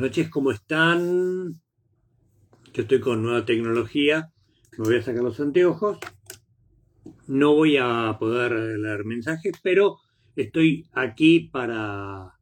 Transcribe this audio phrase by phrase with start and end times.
[0.00, 1.60] noches, ¿cómo están?
[2.72, 4.32] Yo estoy con nueva tecnología,
[4.78, 5.98] me voy a sacar los anteojos,
[7.26, 9.98] no voy a poder leer mensajes, pero
[10.36, 12.34] estoy aquí para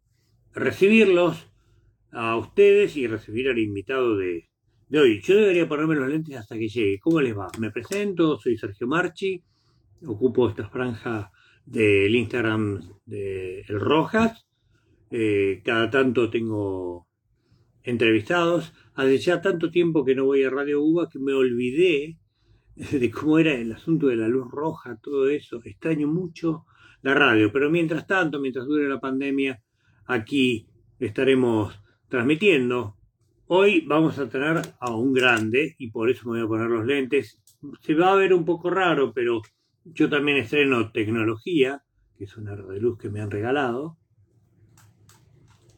[0.52, 1.48] recibirlos
[2.12, 4.48] a ustedes y recibir al invitado de,
[4.88, 5.20] de hoy.
[5.22, 7.00] Yo debería ponerme los lentes hasta que llegue.
[7.00, 7.48] ¿Cómo les va?
[7.58, 9.42] Me presento, soy Sergio Marchi,
[10.06, 11.32] ocupo esta franja
[11.66, 14.46] del Instagram de El Rojas.
[15.10, 17.07] Eh, cada tanto tengo
[17.88, 18.72] entrevistados.
[18.94, 22.18] Hace ya tanto tiempo que no voy a Radio Uva que me olvidé
[22.76, 25.60] de cómo era el asunto de la luz roja, todo eso.
[25.64, 26.66] Extraño mucho
[27.02, 29.62] la radio, pero mientras tanto, mientras dure la pandemia,
[30.06, 32.96] aquí estaremos transmitiendo.
[33.46, 36.84] Hoy vamos a tener a un grande y por eso me voy a poner los
[36.84, 37.40] lentes.
[37.80, 39.40] Se va a ver un poco raro, pero
[39.84, 41.82] yo también estreno tecnología,
[42.16, 43.97] que es un aro de luz que me han regalado.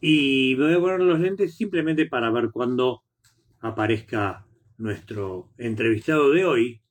[0.01, 3.03] Y me voy a poner los lentes simplemente para ver cuándo
[3.59, 4.47] aparezca
[4.79, 6.81] nuestro entrevistado de hoy,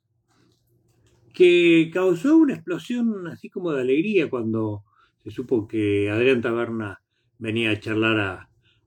[1.34, 4.84] que causó una explosión así como de alegría cuando
[5.25, 7.02] se supo que Adrián Taberna
[7.39, 8.20] venía a charlar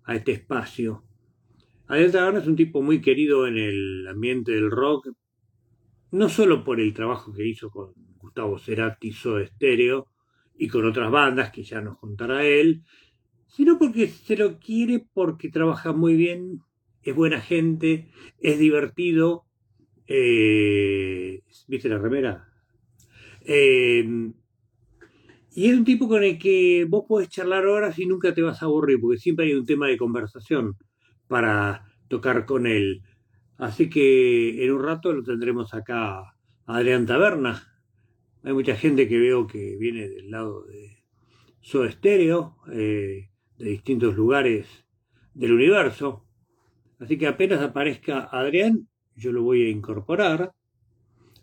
[0.05, 1.03] a, este espacio.
[1.87, 5.09] Adrián Taberna es un tipo muy querido en el ambiente del rock,
[6.11, 10.07] no solo por el trabajo que hizo con Gustavo Cerati, Soda Stereo,
[10.57, 12.83] y con otras bandas que ya nos contará él,
[13.55, 16.61] sino porque se lo quiere porque trabaja muy bien,
[17.03, 18.09] es buena gente,
[18.39, 19.45] es divertido.
[20.07, 22.49] Eh, ¿Viste la remera?
[23.41, 24.31] Eh,
[25.55, 28.63] y es un tipo con el que vos podés charlar horas y nunca te vas
[28.63, 30.75] a aburrir, porque siempre hay un tema de conversación
[31.27, 33.03] para tocar con él.
[33.57, 37.61] Así que en un rato lo tendremos acá a Adrián Taberna.
[38.43, 41.03] Hay mucha gente que veo que viene del lado de
[41.61, 42.57] Soda Stereo.
[42.71, 44.67] Eh, de distintos lugares
[45.33, 46.25] del universo.
[46.99, 50.53] Así que apenas aparezca Adrián, yo lo voy a incorporar.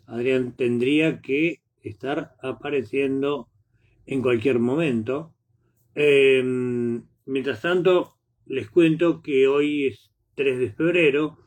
[0.07, 3.49] Adrián tendría que estar apareciendo
[4.05, 5.33] en cualquier momento.
[5.95, 11.37] Em, mientras tanto, les cuento que hoy es 3 de febrero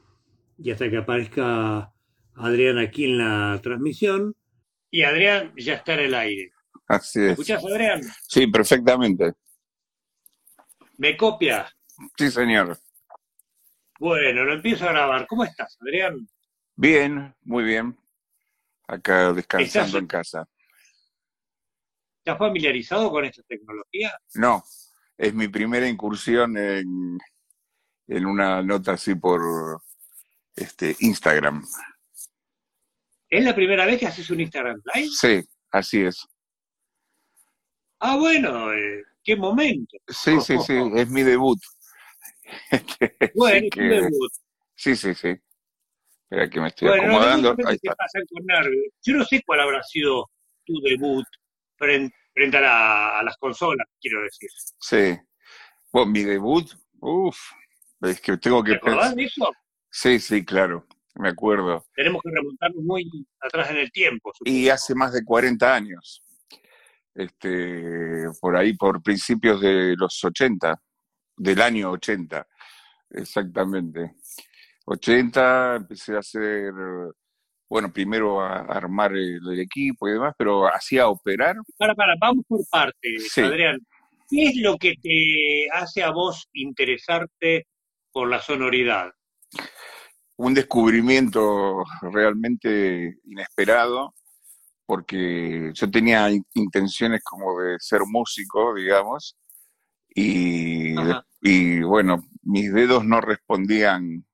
[0.58, 1.92] y hasta que aparezca
[2.34, 4.34] Adrián aquí en la transmisión.
[4.90, 6.52] Y Adrián ya está en el aire.
[6.86, 7.30] Así es.
[7.30, 8.00] ¿Escuchas, Adrián?
[8.28, 9.32] Sí, perfectamente.
[10.96, 11.68] ¿Me copia?
[12.16, 12.78] Sí, señor.
[13.98, 15.26] Bueno, lo empiezo a grabar.
[15.26, 16.28] ¿Cómo estás, Adrián?
[16.76, 17.96] Bien, muy bien.
[18.86, 20.48] Acá descansando en casa.
[22.18, 24.18] ¿Estás familiarizado con esta tecnología?
[24.34, 24.64] No,
[25.16, 27.18] es mi primera incursión en,
[28.08, 29.82] en una nota así por
[30.54, 31.64] este Instagram.
[33.28, 35.08] ¿Es la primera vez que haces un Instagram Live?
[35.10, 36.26] Sí, así es.
[37.98, 39.96] Ah, bueno, eh, qué momento.
[40.08, 41.58] Sí, sí, sí, es mi debut.
[43.34, 44.32] bueno, es mi debut.
[44.74, 45.34] Sí, sí, sí.
[46.22, 47.56] Espera que me estoy acomodando.
[49.02, 50.30] Yo no sé cuál habrá sido
[50.64, 51.24] tu debut
[51.76, 52.14] frente,
[52.58, 54.48] a, las consolas, quiero decir.
[54.80, 55.18] Sí.
[55.92, 57.38] Bueno, mi debut, uff,
[58.02, 59.52] es que tengo que ¿Te acordás de eso?
[59.90, 61.84] Sí, sí, claro, me acuerdo.
[61.94, 63.08] Tenemos que remontarnos muy
[63.40, 64.32] atrás en el tiempo.
[64.44, 66.23] Y hace más de 40 años
[67.14, 70.80] este, por ahí por principios de los 80,
[71.36, 72.46] del año 80,
[73.10, 74.14] exactamente.
[74.86, 76.72] 80 empecé a hacer,
[77.68, 81.56] bueno, primero a armar el, equipo y demás, pero hacía operar.
[81.78, 83.78] Para, para, vamos por partes, Adrián.
[84.28, 87.66] ¿Qué es lo que te hace a vos interesarte
[88.10, 89.10] por la sonoridad?
[90.36, 94.14] Un descubrimiento realmente inesperado
[94.86, 99.36] porque yo tenía intenciones como de ser músico, digamos,
[100.14, 100.94] y,
[101.42, 104.24] y, bueno, mis dedos no respondían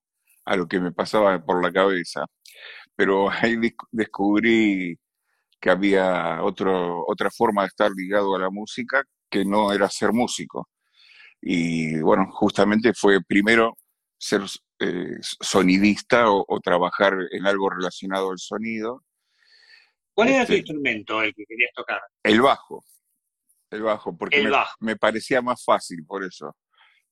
[0.44, 2.26] a lo que me pasaba por la cabeza,
[2.97, 3.56] pero ahí
[3.92, 4.98] descubrí
[5.60, 10.12] que había otro, otra forma de estar ligado a la música que no era ser
[10.12, 10.68] músico.
[11.42, 13.76] Y bueno, justamente fue primero
[14.18, 14.42] ser
[14.80, 19.03] eh, sonidista o trabajar en algo relacionado al sonido,
[20.15, 22.01] ¿Cuál era tu instrumento, el que querías tocar?
[22.22, 22.84] El bajo.
[23.71, 26.57] El bajo, porque me, parecía más fácil por eso.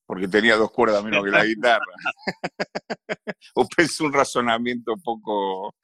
[0.04, 1.84] Porque tenía dos cuerdas menos que la guitarra.
[3.54, 5.74] o pensé un razonamiento poco,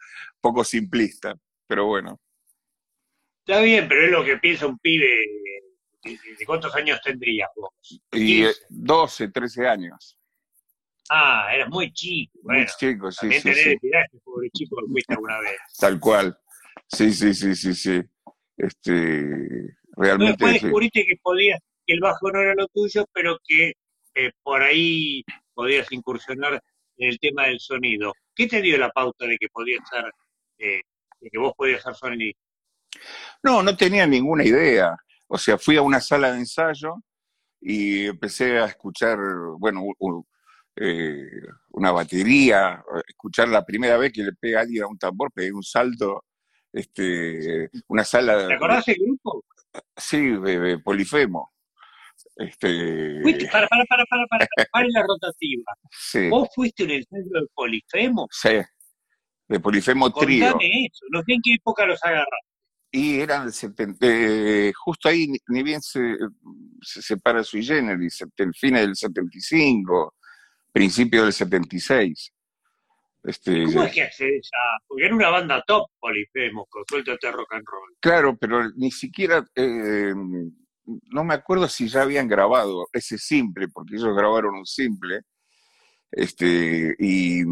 [0.40, 1.34] poco simplista,
[1.66, 2.20] pero bueno.
[3.46, 5.26] Está bien, pero es lo que piensa un pibe.
[6.02, 7.70] ¿De cuántos años tendrías vos?
[8.12, 10.18] Y 12, 13 años.
[11.10, 12.38] Ah, eras muy chico.
[12.42, 13.76] muy chico, sí, sí, sí.
[14.24, 15.58] pobre chico que fuiste alguna vez.
[15.78, 16.38] Tal cual.
[16.88, 18.02] Sí, sí, sí, sí, sí.
[18.56, 20.32] Este, realmente.
[20.32, 23.72] Después descubriste que podías, que el bajo no era lo tuyo, pero que
[24.14, 26.62] eh, por ahí podías incursionar
[26.96, 28.12] en el tema del sonido.
[28.34, 30.04] ¿Qué te dio la pauta de que podías ser,
[30.58, 30.80] eh,
[31.20, 32.40] de que vos podías ser sonidista?
[33.42, 34.96] No, no tenía ninguna idea.
[35.26, 36.94] O sea, fui a una sala de ensayo
[37.60, 39.18] y empecé a escuchar,
[39.58, 39.82] bueno,
[40.76, 41.26] eh,
[41.70, 45.52] una batería, escuchar la primera vez que le pega a alguien a un tambor, pegué
[45.52, 46.24] un salto,
[46.74, 48.48] este, una sala...
[48.48, 49.44] ¿Te acordás del grupo?
[49.96, 51.52] Sí, de, Polifemo.
[52.36, 53.20] Este...
[53.50, 55.72] para, para, para, para, para, para la rotativa.
[55.90, 56.28] Sí.
[56.28, 58.28] ¿Vos fuiste un ensayo de Polifemo?
[58.30, 58.60] Sí,
[59.48, 60.50] de Polifemo Trío.
[60.50, 62.54] Contame eso, no sé en qué época los agarraste.
[62.90, 63.50] Y eran
[64.00, 66.16] eh, justo ahí, ni, bien se,
[66.80, 70.14] se separa Sui Generis, el fin del 75,
[70.72, 72.32] principio del 76.
[73.24, 74.82] Este, ¿Cómo es que accedes a...?
[74.86, 77.96] Porque era una banda top, Polifemo, con Suéltate Rock and Roll.
[78.00, 79.44] Claro, pero ni siquiera...
[79.56, 80.14] Eh,
[80.86, 85.22] no me acuerdo si ya habían grabado ese simple, porque ellos grabaron un simple,
[86.10, 87.42] este, y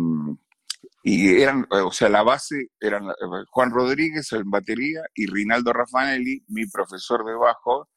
[1.04, 6.44] y eran, o sea, la base eran eh, Juan Rodríguez en batería y Rinaldo Raffanelli,
[6.48, 7.88] mi profesor de bajo,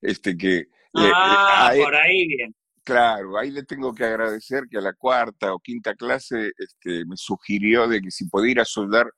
[0.00, 0.66] este que...
[0.94, 2.54] Ah, por ahí bien.
[2.90, 7.16] Claro, ahí le tengo que agradecer que a la cuarta o quinta clase este, me
[7.16, 9.08] sugirió de que si podía ir a soldar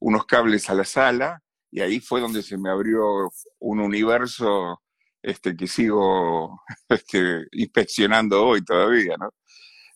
[0.00, 1.40] unos cables a la sala,
[1.70, 3.30] y ahí fue donde se me abrió
[3.60, 4.82] un universo
[5.22, 9.30] este, que sigo este, inspeccionando hoy todavía, ¿no?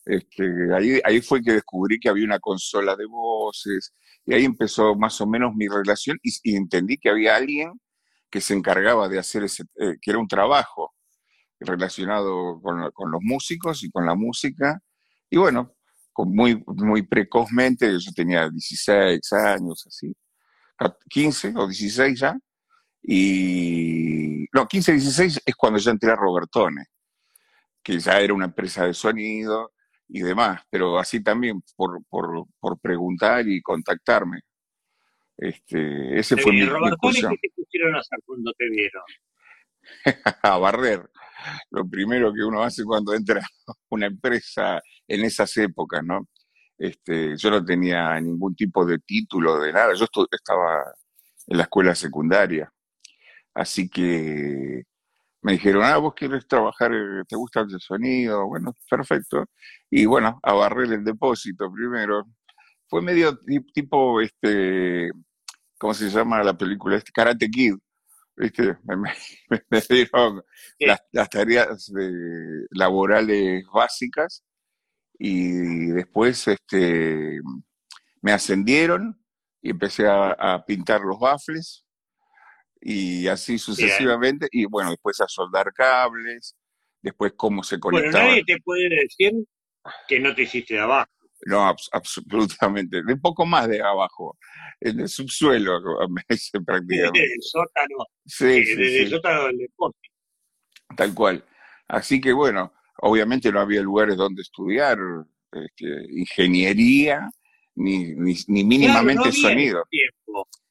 [0.05, 3.93] Este, ahí, ahí fue que descubrí que había una consola de voces
[4.25, 7.73] y ahí empezó más o menos mi relación y, entendí que había alguien
[8.31, 10.93] que se encargaba de hacer ese, eh, que era un trabajo
[11.59, 14.81] relacionado con, los músicos y con la música.
[15.29, 15.75] Y bueno,
[16.13, 20.13] con muy, muy precozmente, yo tenía 16 años, así,
[21.09, 22.37] 15 o 16 ya,
[23.01, 26.85] y no, 15, 16 es cuando ya entré a Robertone,
[27.83, 29.71] que ya era una empresa de sonido,
[30.09, 34.41] y demás, pero así también por, por, por preguntar y contactarme.
[35.37, 39.03] Este, ese fue mi Roberto, ¿qué te pusieron a hacer cuando te vieron?
[40.43, 41.09] a barrer.
[41.71, 43.41] Lo primero que uno hace cuando entra
[43.89, 46.27] una empresa en esas épocas, ¿no?
[46.77, 50.83] Este, yo no tenía ningún tipo de título de nada, yo estaba
[51.47, 52.71] en la escuela secundaria.
[53.53, 54.83] Así que
[55.41, 59.45] me dijeron, ah, vos quieres trabajar, eh, te gusta el sonido, bueno, perfecto.
[59.89, 62.25] Y bueno, a barrer el depósito primero.
[62.87, 63.37] Fue medio
[63.73, 65.11] tipo, este,
[65.79, 66.97] ¿cómo se llama la película?
[66.97, 67.75] Este, Karate Kid.
[68.39, 68.77] ¿Viste?
[68.85, 69.13] Me,
[69.89, 70.41] dieron
[71.11, 71.91] las, tareas
[72.71, 74.45] laborales básicas
[75.19, 77.41] y después este,
[78.21, 79.21] me ascendieron
[79.61, 81.85] y empecé a, a pintar los baffles
[82.81, 86.55] y así sucesivamente, y bueno, después a soldar cables,
[87.01, 88.23] después cómo se conectaba.
[88.23, 89.33] Bueno, nadie te puede decir
[90.07, 91.11] que no te hiciste de abajo.
[91.45, 94.37] No, absolutamente, de poco más de abajo,
[94.79, 95.79] en el subsuelo,
[96.65, 97.19] prácticamente.
[97.19, 100.09] Desde el sótano, sí, eh, desde el sótano del deporte.
[100.95, 101.45] Tal cual.
[101.87, 104.97] Así que bueno, obviamente no había lugares donde estudiar
[105.51, 107.29] este, ingeniería,
[107.75, 109.83] ni, ni, mínimamente sonido.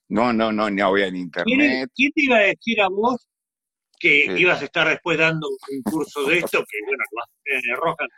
[0.09, 1.91] No, no, no, no había en internet.
[1.95, 3.27] ¿Quién, te iba a decir a vos
[3.99, 7.43] que ibas a estar después dando un curso de esto, que bueno, lo vas a
[7.45, 8.09] tener en Rojas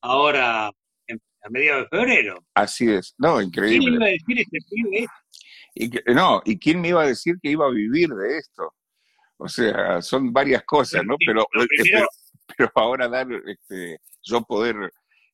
[0.00, 0.70] ahora
[1.44, 2.44] a mediados de febrero?
[2.54, 3.78] Así es, no, increíble.
[3.78, 5.06] ¿Quién iba a decir este pibe
[5.76, 8.74] y no, ¿y quién me iba a decir que iba a vivir de esto?
[9.36, 11.16] O sea, son varias cosas, ¿no?
[11.26, 11.46] Pero,
[12.56, 14.76] pero, ahora dar, este, yo poder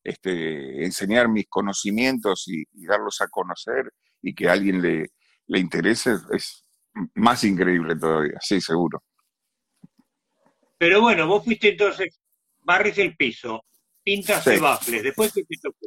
[0.03, 5.11] este, enseñar mis conocimientos y darlos a conocer y que alguien le,
[5.51, 6.65] le interese es
[7.15, 9.03] más increíble todavía, sí, seguro.
[10.79, 12.21] Pero bueno, vos fuiste entonces,
[12.61, 13.65] barres el piso,
[14.15, 15.87] pintas de bafles, después qué te tocó?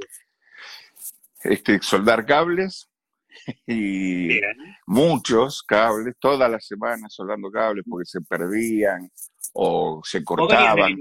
[1.43, 2.89] Este, soldar cables
[3.67, 4.39] y
[4.87, 9.11] muchos cables, todas las semanas soldando cables porque se perdían
[9.53, 10.97] o se cortaban.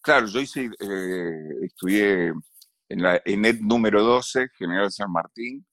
[0.00, 2.32] Claro, yo hice, eh, estudié
[2.88, 5.64] en la ENET número 12, General San Martín,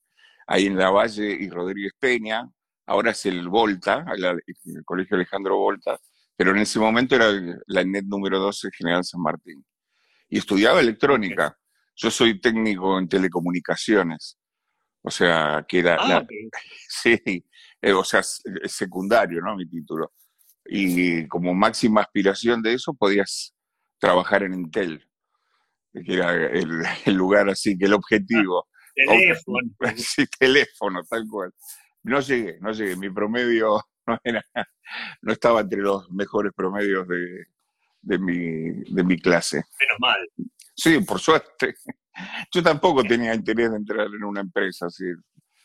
[0.45, 2.47] ahí en la Valle y Rodríguez Peña,
[2.85, 5.99] ahora es el Volta, el, Colegio Alejandro Volta,
[6.35, 7.31] pero en ese momento era
[7.65, 9.65] la NET número 12 General San Martín.
[10.29, 11.57] Y estudiaba electrónica.
[11.95, 14.37] Yo soy técnico en telecomunicaciones.
[15.01, 15.97] O sea, que era...
[15.99, 16.25] Ah,
[16.87, 17.19] sí,
[17.81, 19.55] eh, o sea, es secundario, ¿no?
[19.55, 20.13] Mi título.
[20.65, 23.53] Y como máxima aspiración de eso, podías
[23.97, 25.03] trabajar en Intel,
[25.93, 28.67] que era el, el lugar así, que el objetivo.
[28.95, 29.69] Teléfono.
[29.95, 31.53] Sí, teléfono, tal cual.
[32.03, 32.95] No llegué, no llegué.
[32.95, 34.43] Mi promedio no, era,
[35.21, 37.45] no estaba entre los mejores promedios de,
[38.01, 39.57] de, mi, de mi clase.
[39.57, 40.29] Menos mal.
[40.75, 41.75] Sí, por suerte.
[42.53, 44.87] Yo tampoco tenía interés de entrar en una empresa.
[44.87, 45.05] Así.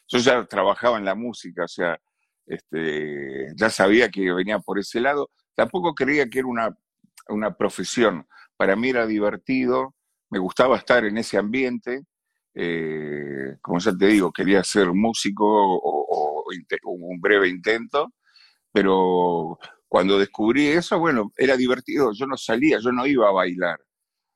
[0.08, 1.98] Yo ya trabajaba en la música, o sea,
[2.46, 5.30] este, ya sabía que venía por ese lado.
[5.54, 6.76] Tampoco creía que era una,
[7.28, 8.26] una profesión.
[8.56, 9.94] Para mí era divertido,
[10.30, 12.02] me gustaba estar en ese ambiente.
[12.54, 16.44] Eh, como ya te digo, quería ser músico o,
[16.84, 18.12] un breve intento,
[18.72, 19.58] pero
[19.94, 22.10] cuando descubrí eso, bueno, era divertido.
[22.12, 23.78] Yo no salía, yo no iba a bailar,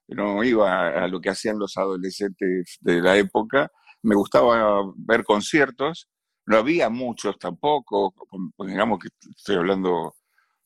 [0.07, 3.69] no iba a lo que hacían los adolescentes de la época.
[4.03, 6.09] Me gustaba ver conciertos,
[6.47, 8.15] no había muchos tampoco,
[8.57, 10.15] digamos que estoy hablando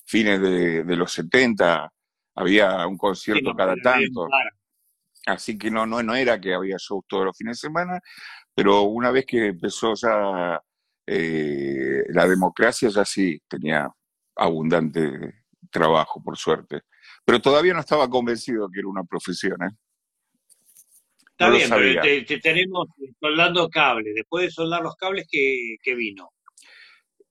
[0.05, 1.91] fines de, los 70,
[2.35, 4.29] había un concierto cada tanto.
[5.25, 7.99] Así que no, no, no era que había shows todos los fines de semana,
[8.55, 10.61] pero una vez que empezó ya
[11.07, 13.89] eh, la democracia, ya sí tenía
[14.37, 16.83] abundante trabajo, por suerte.
[17.25, 19.63] Pero todavía no estaba convencido que era una profesión.
[19.63, 19.77] ¿eh?
[21.31, 22.89] Está bien, pero te, tenemos
[23.21, 24.15] soldando cables.
[24.15, 26.31] Después de soldar los cables, ¿qué, vino?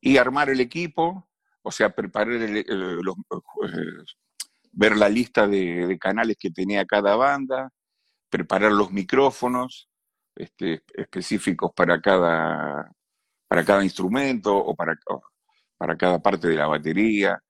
[0.01, 1.29] Y armar el equipo,
[1.61, 4.03] o sea, preparar los, eh,
[4.71, 7.71] ver la lista de, canales que tenía cada banda,
[8.29, 9.89] preparar los micrófonos
[10.35, 12.91] este, específicos para cada,
[13.47, 14.97] para cada instrumento o para,
[15.81, 17.41] para cada parte de la batería.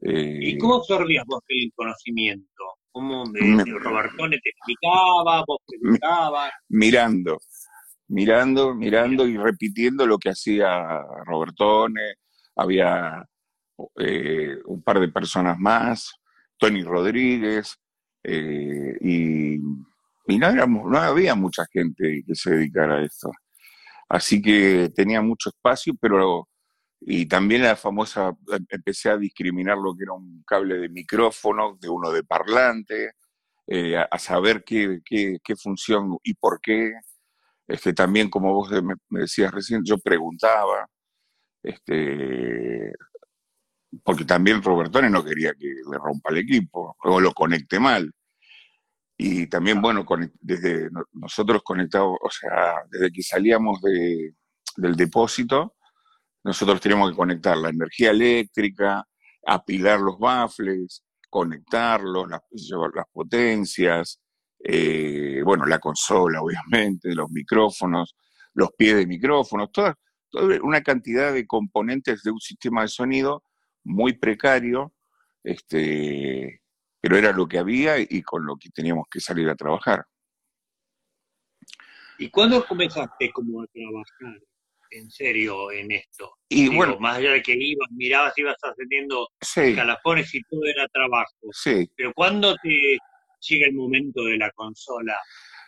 [0.00, 2.64] ¿Y eh, cómo absorbías vos el conocimiento?
[2.90, 6.52] ¿Cómo me, Robertone te explicaba, vos preguntabas?
[6.70, 7.36] Mirando,
[8.08, 12.14] mirando, mirando y repitiendo lo que hacía Robertone.
[12.56, 13.22] Había
[13.98, 16.14] eh, un par de personas más,
[16.56, 17.76] Tony Rodríguez,
[18.24, 19.58] eh, y,
[20.38, 23.30] no, no había mucha gente que se dedicara a esto.
[24.08, 26.48] Así que tenía mucho espacio, pero
[27.00, 28.36] y también la famosa,
[28.68, 33.12] empecé a discriminar lo que era un cable de micrófono, de uno de parlante,
[33.66, 36.92] eh, a, saber qué, qué, qué, función y por qué.
[37.68, 40.88] Este, también, como vos me, decías recién, yo preguntaba,
[41.62, 42.92] este,
[44.04, 48.12] porque también Robertone no quería que le rompa el equipo o lo conecte mal.
[49.18, 50.04] Y también, bueno,
[50.40, 54.34] desde nosotros conectados, o sea, desde que salíamos de,
[54.76, 55.75] del depósito,
[56.46, 59.04] nosotros teníamos que conectar la energía eléctrica,
[59.44, 62.40] apilar los baffles, conectarlos, las,
[63.12, 64.20] potencias,
[64.60, 68.14] eh, bueno, la consola, obviamente, los micrófonos,
[68.54, 69.96] los pies de micrófonos, toda,
[70.62, 73.42] una cantidad de componentes de un sistema de sonido
[73.82, 74.94] muy precario,
[75.42, 76.62] este,
[77.00, 80.06] pero era lo que había y con lo que teníamos que salir a trabajar.
[82.18, 84.40] ¿Y cuándo comenzaste como a trabajar?
[84.90, 86.30] En serio en esto.
[86.48, 89.28] Y bueno, más allá de que ibas, mirabas, ibas ascendiendo
[89.74, 91.34] calafones y todo era trabajo.
[91.52, 91.90] Sí.
[91.96, 92.98] Pero cuando te
[93.40, 95.16] llega el momento de la consola,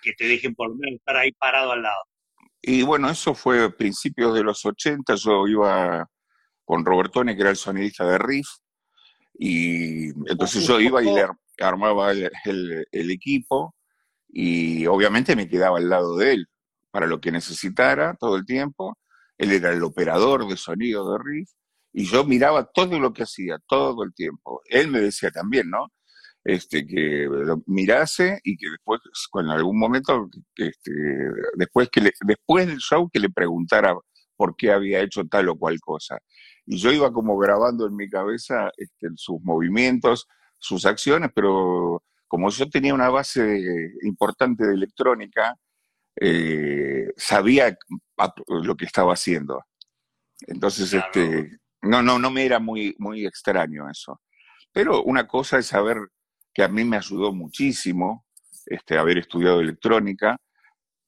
[0.02, 2.02] que te dejen por menos estar ahí parado al lado.
[2.60, 6.06] Y bueno, eso fue a principios de los 80, yo iba
[6.64, 8.48] con Robertone, que era el sonidista de Riff,
[9.34, 11.26] y entonces yo iba y le
[11.60, 13.74] armaba el equipo,
[14.28, 16.46] y obviamente me quedaba al lado de él
[16.90, 18.98] para lo que necesitara todo el tiempo,
[19.38, 21.50] él era el operador de sonido de Riff,
[21.92, 24.60] y yo miraba todo lo que hacía, todo el tiempo.
[24.66, 25.88] Él me decía también, ¿no?
[26.44, 27.28] Este, que
[27.66, 29.00] mirase y que después,
[29.34, 30.92] en algún momento, este,
[31.56, 33.94] después, que después del show, que le preguntara
[34.36, 36.18] por qué había hecho tal o cual cosa.
[36.66, 40.26] Y yo iba como grabando en mi cabeza este, sus movimientos,
[40.58, 43.60] sus acciones, pero como yo tenía una base
[44.02, 45.54] importante de electrónica,
[46.20, 47.76] eh, sabía
[48.48, 49.64] lo que estaba haciendo.
[50.46, 54.20] Entonces, este, no, no, no me era muy, muy extraño eso.
[54.72, 55.96] Pero una cosa es saber
[56.52, 58.26] que a mí me ayudó muchísimo
[58.66, 60.36] este, haber estudiado electrónica,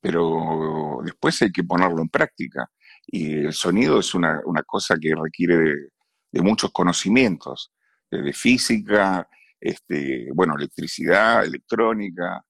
[0.00, 2.70] pero después hay que ponerlo en práctica.
[3.06, 5.90] Y el sonido es una, cosa que requiere
[6.32, 7.72] de, muchos conocimientos,
[8.10, 9.28] de, física,
[9.60, 12.42] este, bueno, electricidad, electrónica,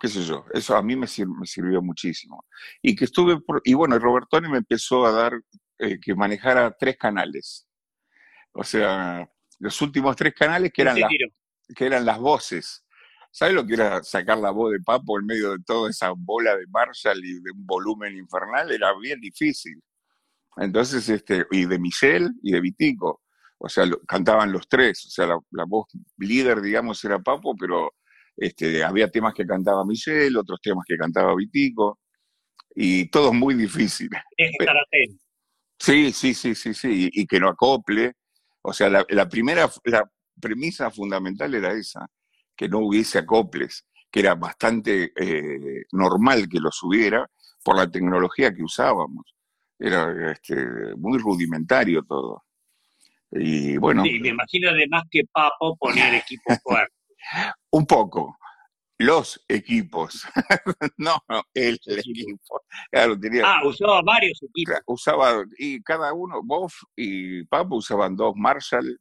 [0.00, 2.46] qué sé yo, eso a mí me, sirvió muchísimo.
[2.80, 5.34] Y que estuve, y bueno, Robertoni me empezó a dar
[5.78, 7.68] eh, que manejara tres canales.
[8.52, 10.96] O sea, los últimos tres canales que eran,
[11.76, 12.84] que eran las voces.
[13.30, 16.56] ¿Sabes lo que era sacar la voz de Papo en medio de toda esa bola
[16.56, 18.72] de Marshall y de un volumen infernal?
[18.72, 19.80] Era bien difícil.
[20.56, 23.20] Entonces, este, y de Michelle y de Vitico.
[23.58, 25.04] O sea, cantaban los tres.
[25.06, 27.92] O sea, la, la voz líder, digamos, era Papo, pero
[28.40, 32.00] este, había temas que cantaba Michelle, otros temas que cantaba Vitico,
[32.74, 34.08] y todo muy difícil.
[35.78, 38.14] Sí, sí, sí, sí, sí, y, que no acople.
[38.62, 42.06] O sea, la, primera, la premisa fundamental era esa,
[42.56, 47.30] que no hubiese acoples, que era bastante eh, normal que los hubiera
[47.62, 49.34] por la tecnología que usábamos.
[49.78, 50.56] Era este,
[50.96, 52.44] muy rudimentario todo.
[53.32, 54.02] Y bueno.
[54.02, 56.94] Sí, me imagino además que Papo ponía el equipo fuerte.
[57.70, 58.36] Un poco.
[58.98, 60.24] Los equipos.
[60.98, 61.22] no,
[61.54, 62.62] el, equipo.
[62.90, 64.76] Claro, tenía, ah, usaba varios equipos.
[64.86, 69.00] Usaba, y cada uno, Boff y Papo usaban dos Marshall,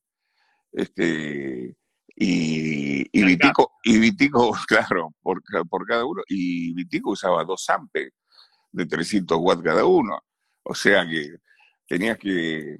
[0.71, 1.75] este,
[2.15, 8.11] y, y Vitico, y Vitico, claro, por, por cada uno, y Vitico usaba dos Ampe
[8.71, 10.19] de 300 watts cada uno.
[10.63, 11.37] O sea que
[11.87, 12.79] tenías que,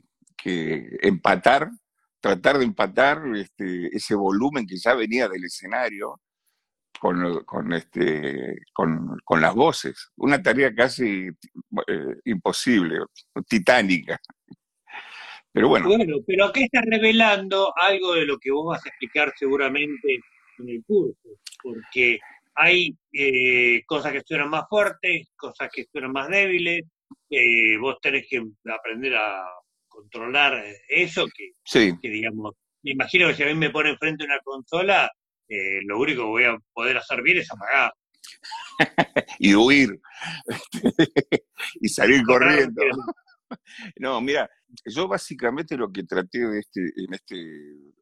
[1.02, 1.70] empatar,
[2.20, 6.20] tratar de empatar este, ese volumen que ya venía del escenario
[7.00, 10.12] con, con, este, con, las voces.
[10.18, 13.00] Una tarea casi eh, imposible,
[13.48, 14.20] titánica.
[15.52, 15.88] Pero bueno.
[15.88, 20.20] Bueno, pero aquí está revelando algo de lo que vos vas a explicar seguramente
[20.60, 21.30] en el curso,
[21.64, 22.20] porque
[22.56, 26.84] hay eh, cosas que suenan más fuertes, cosas que suenan más débiles,
[27.30, 29.46] eh, vos tenés que aprender a
[30.00, 34.40] controlar eso, que, que digamos, me imagino que si a mí me pone enfrente una
[34.40, 35.12] consola,
[35.48, 37.94] eh, lo único que voy a poder hacer bien es apagar.
[39.40, 40.00] y huir,
[41.82, 42.82] y salir corriendo.
[43.98, 44.50] no, mira,
[44.86, 47.36] yo básicamente lo que traté de este, en este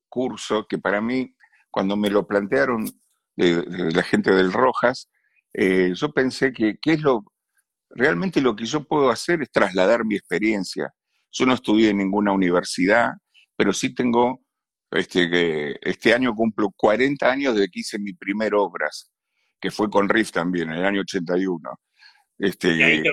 [0.07, 1.33] curso, que para mí,
[1.71, 2.85] cuando me lo plantearon
[3.35, 3.63] de,
[3.93, 5.09] la gente del Rojas,
[5.53, 7.23] eh, yo pensé que qué es lo
[7.89, 10.93] realmente lo que yo puedo hacer es trasladar mi experiencia.
[11.37, 13.11] Yo no estudié en ninguna universidad,
[13.55, 14.41] pero sí tengo,
[14.89, 19.11] este, este año cumplo 40 años de que hice mi primera obras,
[19.61, 21.59] que fue con Riff también, en el año 81.
[22.39, 23.03] Este, ¿Y ahí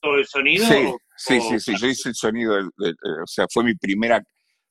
[0.00, 0.66] todo el sonido?
[1.16, 4.22] Sí, sí, sí, yo hice el sonido, o sea, fue mi primera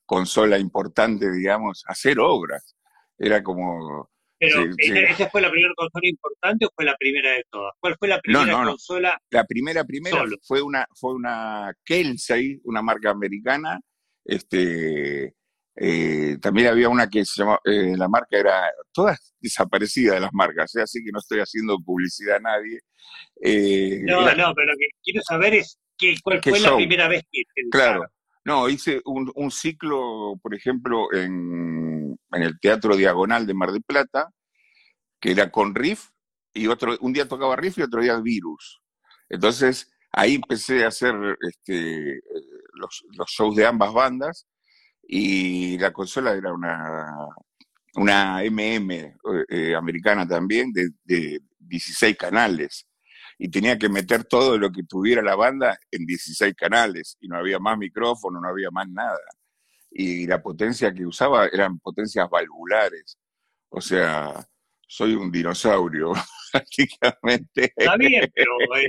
[0.04, 2.76] consola importante, digamos, hacer obras.
[3.18, 4.10] Era como,
[4.42, 4.64] pero,
[5.08, 7.74] ¿esa fue la primera consola importante o fue la primera de todas?
[7.78, 9.16] ¿Cuál fue la primera consola?
[9.30, 13.78] La primera, primera fue una, fue una Kelsey, una marca americana.
[14.24, 15.36] Este,
[15.76, 20.32] eh, también había una que se llamaba, eh, la marca era, todas desaparecidas de las
[20.32, 20.82] marcas, ¿eh?
[20.82, 22.80] así que no estoy haciendo publicidad a nadie.
[24.04, 27.42] no, no, pero lo que quiero saber es que, cuál fue la primera vez que...
[27.70, 28.06] Claro.
[28.44, 31.91] No, hice un, un ciclo, por ejemplo, en,
[32.32, 34.30] en, el Teatro Diagonal de Mar del Plata,
[35.20, 36.10] que era con Riff,
[36.54, 38.82] y otro, un día tocaba Riff y otro día Virus.
[39.28, 42.20] Entonces, ahí empecé a hacer este,
[42.74, 44.46] los, shows de ambas bandas,
[45.02, 47.06] y la consola era una,
[47.94, 49.14] una MM
[49.76, 52.86] americana también, de, de 16 canales
[53.38, 57.36] y tenía que meter todo lo que tuviera la banda en 16 canales y no
[57.36, 59.18] había más micrófono, no había más nada.
[59.94, 63.18] Y la potencia que usaba eran potencias valvulares.
[63.68, 64.46] O sea,
[64.86, 66.12] soy un dinosaurio,
[66.52, 67.72] prácticamente.
[67.76, 68.88] Está bien, pero eh,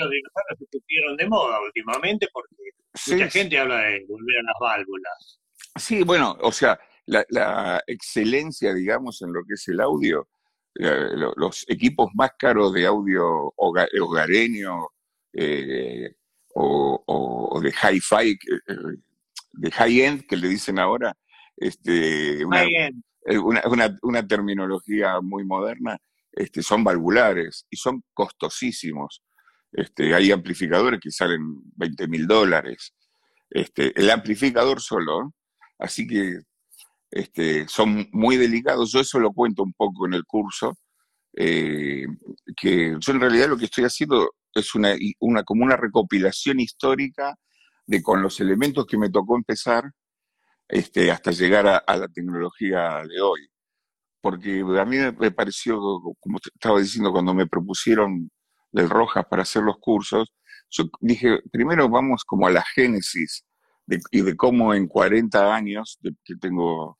[0.00, 2.54] los dinosaurios se pusieron de moda últimamente porque
[3.08, 5.40] mucha gente habla de volver a las válvulas.
[5.76, 10.28] Sí, bueno, o sea, la, la excelencia, digamos, en lo que es el audio
[10.80, 14.86] eh, los equipos más caros de audio hogareño
[15.32, 16.14] eh,
[16.54, 18.38] o, de hi-fi, eh,
[19.52, 21.14] de high-end que le dicen ahora,
[21.56, 25.98] este, una, terminología muy moderna,
[26.32, 29.22] este, son valvulares y son costosísimos.
[29.72, 31.42] Este, hay amplificadores que salen
[31.76, 32.94] 20 mil dólares.
[33.50, 35.34] Este, el amplificador solo,
[35.78, 36.38] así que
[37.10, 38.92] este, son muy delicados.
[38.92, 40.78] Yo eso lo cuento un poco en el curso,
[41.36, 42.06] eh,
[42.56, 47.34] que yo en realidad lo que estoy haciendo es una, una, como una recopilación histórica
[47.88, 49.90] de con los elementos que me tocó empezar
[50.68, 53.48] este, hasta llegar a, la tecnología de hoy.
[54.20, 55.78] Porque a mí me pareció,
[56.20, 58.30] como estaba diciendo, cuando me propusieron
[58.70, 60.32] del Rojas para hacer los cursos,
[60.70, 63.44] yo dije, primero vamos como a la génesis
[64.10, 66.98] y de cómo en 40 años que tengo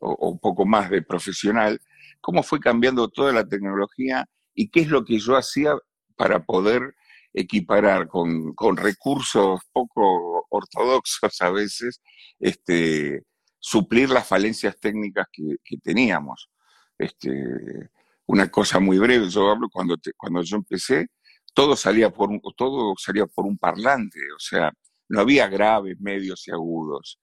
[0.00, 1.78] o, un poco más de profesional,
[2.22, 5.74] cómo fue cambiando toda la tecnología y qué es lo que yo hacía
[6.16, 6.94] para poder
[7.32, 12.00] equiparar con, recursos poco ortodoxos a veces,
[12.38, 13.22] este,
[13.58, 16.50] suplir las falencias técnicas que, teníamos.
[16.98, 17.30] Este,
[18.26, 21.08] una cosa muy breve, yo hablo cuando, cuando yo empecé,
[21.54, 24.72] todo salía, por un, todo salía por un parlante, o sea,
[25.08, 27.20] no había graves, medios y agudos.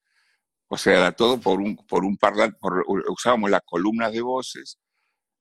[0.70, 2.58] O sea, era todo por un, por un parlante,
[3.10, 4.80] usábamos las columnas de voces,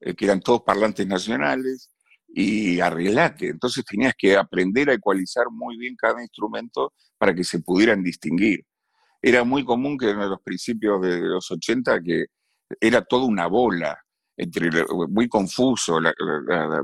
[0.00, 1.90] eh, que eran todos parlantes nacionales,
[2.28, 3.48] y arreglate.
[3.48, 8.64] Entonces tenías que aprender a ecualizar muy bien cada instrumento para que se pudieran distinguir.
[9.22, 12.26] Era muy común que en los principios de los 80 que
[12.80, 13.98] era toda una bola,
[14.36, 14.70] entre
[15.08, 15.98] muy confuso,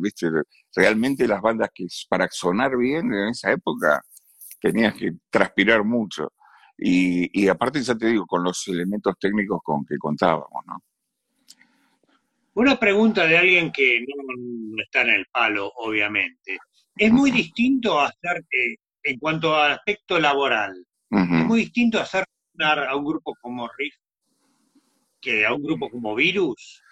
[0.01, 0.31] ¿viste?
[0.75, 4.01] realmente las bandas que para sonar bien en esa época
[4.61, 6.33] tenías que transpirar mucho.
[6.79, 10.83] Y, aparte, ya te digo, con los elementos técnicos con que contábamos, ¿no?
[12.55, 16.59] Una pregunta de alguien que no, está en el palo, obviamente.
[16.97, 20.75] Es muy distinto hacer, eh, en cuanto a aspecto laboral,
[21.11, 22.25] es muy distinto hacer
[22.59, 23.95] a un grupo como Riff
[25.21, 26.83] que a un grupo como Virus.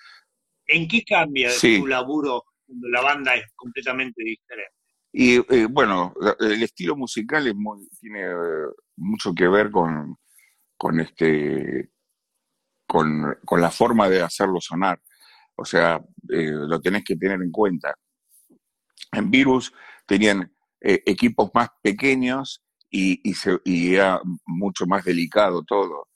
[0.66, 4.75] ¿En qué cambia su laburo cuando la banda es completamente diferente?
[5.12, 10.16] Y eh, bueno, el estilo musical es muy, tiene eh, mucho que ver con,
[10.77, 11.90] con este
[12.87, 15.01] con, la forma de hacerlo sonar.
[15.61, 17.94] O sea, eh, lo tenés que tener en cuenta.
[19.12, 19.73] En Virus
[20.07, 23.20] tenían equipos más pequeños y,
[23.94, 26.09] era mucho más delicado todo.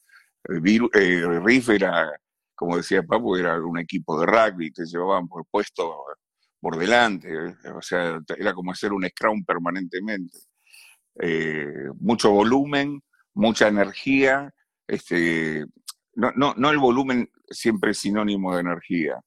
[0.44, 2.11] Riff era,
[2.54, 6.04] como decía Papu, era un equipo de rugby, te llevaban por puesto
[6.59, 7.30] por delante,
[7.74, 10.38] o sea, era como hacer un scrum permanentemente.
[11.20, 13.02] Eh, mucho volumen,
[13.35, 14.50] mucha energía,
[14.88, 15.66] este,
[16.14, 19.20] no, no, no el volumen siempre es sinónimo de energía,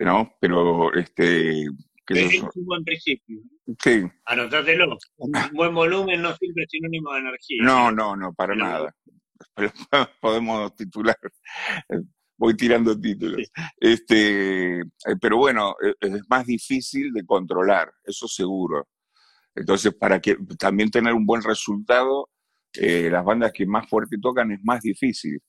[0.00, 0.34] ¿no?
[0.40, 1.62] Pero este,
[2.08, 3.40] es un buen principio.
[3.82, 4.02] Sí.
[4.26, 4.98] Anotátelo.
[5.16, 7.62] Un buen volumen no siempre es sinónimo de energía.
[7.62, 8.94] No, no, no, para nada.
[10.20, 11.16] Podemos titular
[12.36, 13.48] voy tirando títulos.
[13.78, 14.86] Este, eh,
[15.20, 18.88] pero bueno, e, es más difícil de controlar, eso seguro.
[19.54, 22.28] Entonces, para que también tener un buen resultado,
[22.74, 25.40] eh, las bandas que más fuerte tocan es más difícil.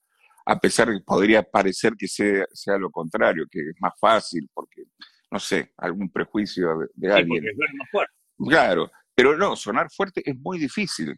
[0.45, 4.47] A pesar de que podría parecer que sea, sea lo contrario, que es más fácil,
[4.53, 4.83] porque,
[5.31, 7.43] no sé, algún prejuicio de, alguien.
[7.77, 8.13] más fuerte.
[8.37, 11.15] Claro, pero no, sonar fuerte es muy difícil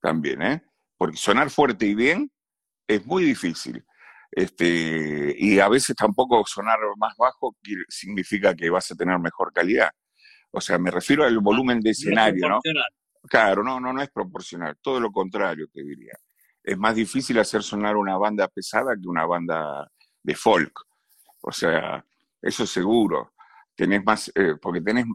[0.00, 0.62] también, ¿eh?
[0.96, 2.30] Porque sonar fuerte y bien
[2.88, 3.84] es muy difícil.
[4.30, 7.56] Este, y a veces tampoco sonar más bajo
[7.88, 9.90] significa que vas a tener mejor calidad.
[10.50, 12.60] O sea, me refiero al volumen de escenario, ¿no?
[13.28, 16.14] Claro, no, no, no es proporcional, todo lo contrario te diría.
[16.66, 19.90] Es más difícil hacer sonar una banda pesada que una banda
[20.22, 20.72] de folk.
[21.40, 22.04] O sea,
[22.42, 23.32] eso seguro.
[23.74, 25.06] Tenés más, eh, porque tenés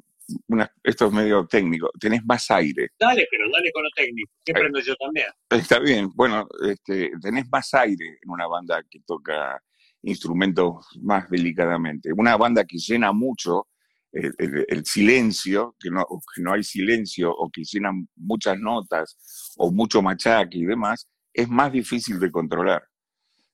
[0.83, 2.89] esto es medio técnico, tenés más aire.
[2.97, 5.27] Dale, pero dale con lo técnico, que aprendo yo también.
[5.49, 9.61] Está bien, bueno, este, tenés más aire en una banda que toca
[10.03, 12.11] instrumentos más delicadamente.
[12.13, 13.67] Una banda que llena mucho
[14.11, 20.01] el, silencio, que no, que no hay silencio, o que llena muchas notas, o mucho
[20.01, 22.83] machaque y demás, es más difícil de controlar.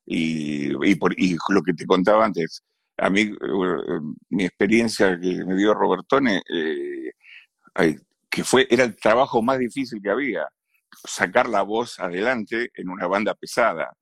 [0.06, 2.63] Y, y, por, y lo que te contaba antes,
[2.98, 7.12] a mí, eh, mi experiencia que me dio Robertone, eh,
[8.30, 10.48] que fue, era el trabajo más difícil que había,
[11.06, 13.94] sacar la voz adelante en una banda pesada.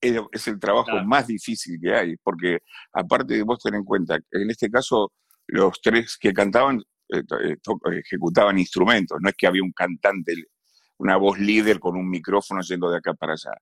[0.00, 2.60] Es, el trabajo más difícil que hay, porque
[2.92, 5.12] aparte de vos tener en cuenta, en este caso,
[5.46, 7.22] los tres que cantaban eh,
[7.92, 10.34] ejecutaban instrumentos, no es que había un cantante,
[11.00, 13.52] una voz líder con un micrófono yendo de acá para allá.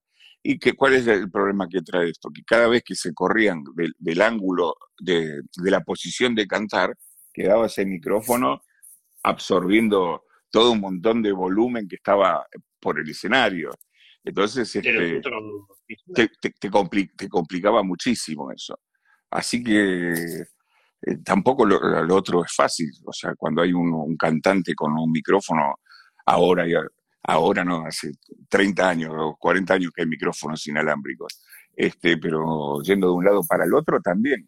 [0.43, 2.29] ¿Y que, cuál es el problema que trae esto?
[2.33, 3.63] Que cada vez que se corrían
[3.97, 6.95] del, ángulo de, la posición de cantar,
[7.33, 8.61] quedaba ese micrófono
[9.23, 12.45] absorbiendo todo un montón de volumen que estaba
[12.79, 13.71] por el escenario.
[14.23, 15.21] Entonces, este,
[16.59, 16.69] te,
[17.29, 18.77] complicaba muchísimo eso.
[19.31, 22.89] Así que eh, tampoco lo, otro es fácil.
[23.05, 25.75] O sea, cuando hay un, un cantante con un micrófono,
[26.25, 26.65] ahora
[27.23, 28.11] ahora no, hace
[28.49, 31.41] 30 años o 40 años que hay micrófonos inalámbricos,
[31.75, 34.47] este, pero yendo de un lado para el otro también.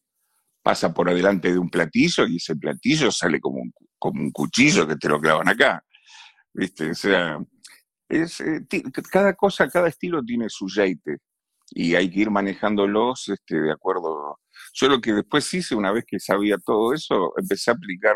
[0.64, 4.88] Pasa por adelante de un platillo y ese platillo sale como un, como un cuchillo
[4.88, 5.84] que te lo clavan acá.
[6.54, 6.92] ¿Viste?
[6.92, 7.40] O sea,
[8.10, 8.66] es, eh,
[9.12, 11.18] cada cosa, cada estilo tiene su jeite
[11.70, 14.40] y hay que ir manejándolos este, de acuerdo.
[14.74, 18.16] Yo lo que después hice, una vez que sabía todo eso, empecé a aplicar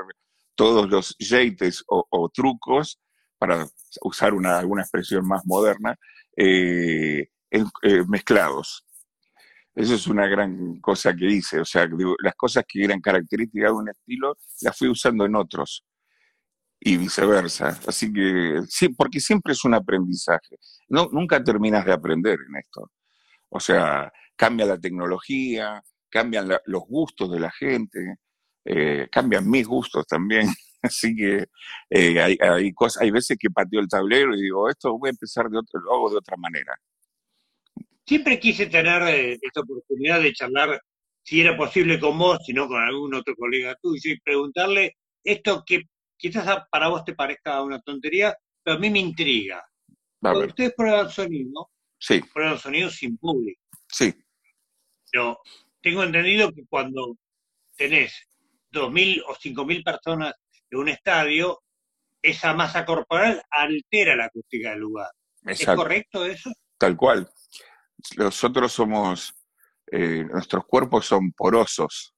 [0.55, 2.99] todos los jeites o trucos
[3.45, 3.67] para
[4.01, 5.95] usar una, alguna expresión más moderna,
[6.35, 8.83] eh, eh, mezclados.
[9.75, 11.87] Eso es una gran cosa que hice, o sea,
[12.23, 15.85] las cosas que eran características de un estilo las fui usando en otros
[16.79, 17.79] y viceversa.
[17.85, 20.57] Así que, sí, porque siempre es un aprendizaje.
[20.87, 22.91] No, nunca terminas de aprender en esto.
[23.49, 28.17] O sea, cambia la tecnología, cambian los gustos de la gente,
[28.63, 30.47] eh, cambian mis gustos también.
[30.85, 31.45] Así que
[31.89, 35.11] eh, hay, hay, cosas, hay veces que pateo el tablero y digo, esto voy a
[35.11, 36.73] empezar de otro, lo hago de otra manera.
[38.05, 40.79] Siempre quise tener eh, esta oportunidad de charlar,
[41.23, 45.63] si era posible con vos, si no con algún otro colega tuyo, y preguntarle esto
[45.65, 45.81] que
[46.15, 49.63] quizás para vos te parezca una tontería, pero a mí me intriga.
[50.21, 51.69] Ustedes prueban sonido,
[51.99, 52.21] sí.
[52.33, 53.59] prueban sonido sin público.
[53.89, 54.13] Sí.
[55.11, 55.39] Pero
[55.81, 57.17] tengo entendido que cuando
[57.75, 58.13] tenés
[58.71, 60.33] 2.000 o 5.000 personas
[60.69, 61.61] en un estadio,
[62.21, 65.11] esa masa corporal altera la acústica del lugar.
[65.43, 66.51] ¿Es correcto eso?
[66.77, 67.29] Tal cual.
[68.17, 69.33] Nosotros somos,
[69.91, 72.15] eh, nuestros cuerpos son porosos,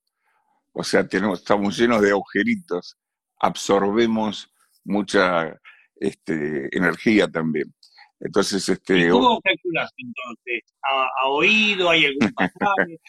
[0.80, 2.98] o sea, tenemos, estamos llenos de agujeritos,
[3.40, 5.60] absorbemos mucha
[5.96, 7.74] este, energía también.
[8.20, 9.00] Entonces, este.
[9.00, 10.64] ¿Y ¿Cómo calculas entonces?
[10.82, 11.90] ¿A, oído?
[11.90, 13.00] ¿Hay algún pasaje?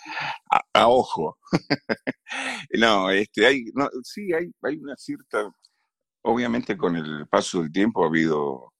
[0.74, 1.38] a, ojo.
[2.78, 5.50] no, este, hay, no, sí, hay, hay una cierta.
[6.22, 8.74] Obviamente, con el paso del tiempo ha habido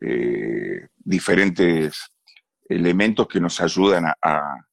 [0.00, 1.98] eh, diferentes
[2.68, 4.64] elementos que nos ayudan a,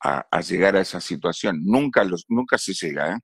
[0.00, 1.60] a, llegar a esa situación.
[1.64, 3.18] Nunca, los, nunca se llega, ¿eh?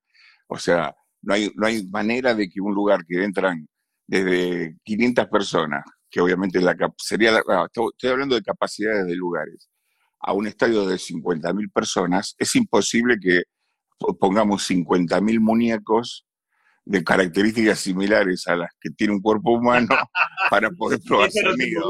[0.49, 3.67] O sea, no hay, no hay manera de que un lugar que entran
[4.07, 9.71] desde 500 personas, que obviamente la, sería, estoy hablando de capacidades de lugares,
[10.21, 13.43] a un estadio de 50.000 personas, es imposible que
[14.21, 16.27] pongamos 50.000 muñecos
[16.85, 19.89] de características similares a las que tiene un cuerpo humano
[20.51, 21.89] para poder probar sonido.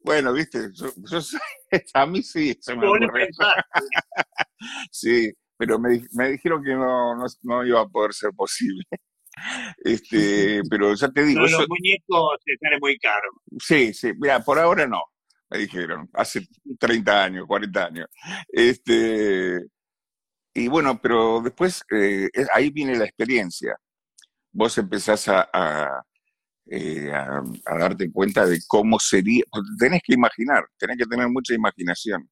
[0.00, 0.68] Bueno, viste,
[1.94, 3.28] a mí sí se me ocurre.
[4.92, 8.84] sí, pero me, me, dijeron que no, no, no iba a poder ser posible.
[9.78, 11.40] Este, pero ya te digo.
[11.40, 13.34] Los muñecos te salen muy caros.
[13.58, 15.02] Sí, sí, mira, por ahora no,
[15.50, 16.46] me dijeron, hace
[16.78, 18.08] 30 años, 40 años.
[18.48, 19.60] Este,
[20.54, 23.76] y bueno, pero después eh, ahí viene la experiencia.
[24.52, 26.04] Vos empezás a,
[26.66, 27.42] eh, a,
[27.78, 29.42] darte cuenta de cómo sería,
[29.78, 32.30] tenés que imaginar, tenés que tener mucha imaginación,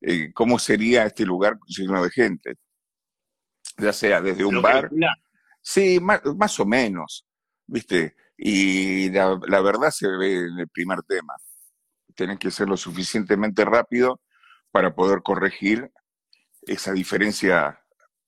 [0.00, 2.54] eh, cómo sería este lugar lleno de gente,
[3.78, 4.90] ya sea desde un bar,
[5.62, 7.26] Sí, más, o menos,
[7.66, 8.16] ¿viste?
[8.36, 11.34] Y la, verdad se ve en el primer tema.
[12.16, 14.20] Tenés que ser lo suficientemente rápido
[14.72, 15.90] para poder corregir
[16.62, 17.80] esa diferencia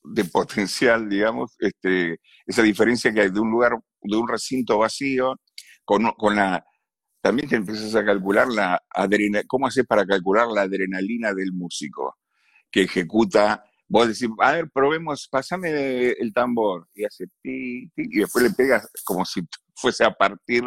[0.03, 5.37] de potencial, digamos, este, esa diferencia que hay de un lugar, de un recinto vacío,
[5.85, 6.65] con, con la,
[7.23, 12.19] también te empiezas a calcular la adrenalina, ¿cómo haces para calcular la adrenalina del músico
[12.71, 18.43] que ejecuta vos decís, a ver, probemos, pasame el tambor, y hace ti, y después
[18.45, 19.41] le pegas como si
[19.77, 20.65] fuese a partir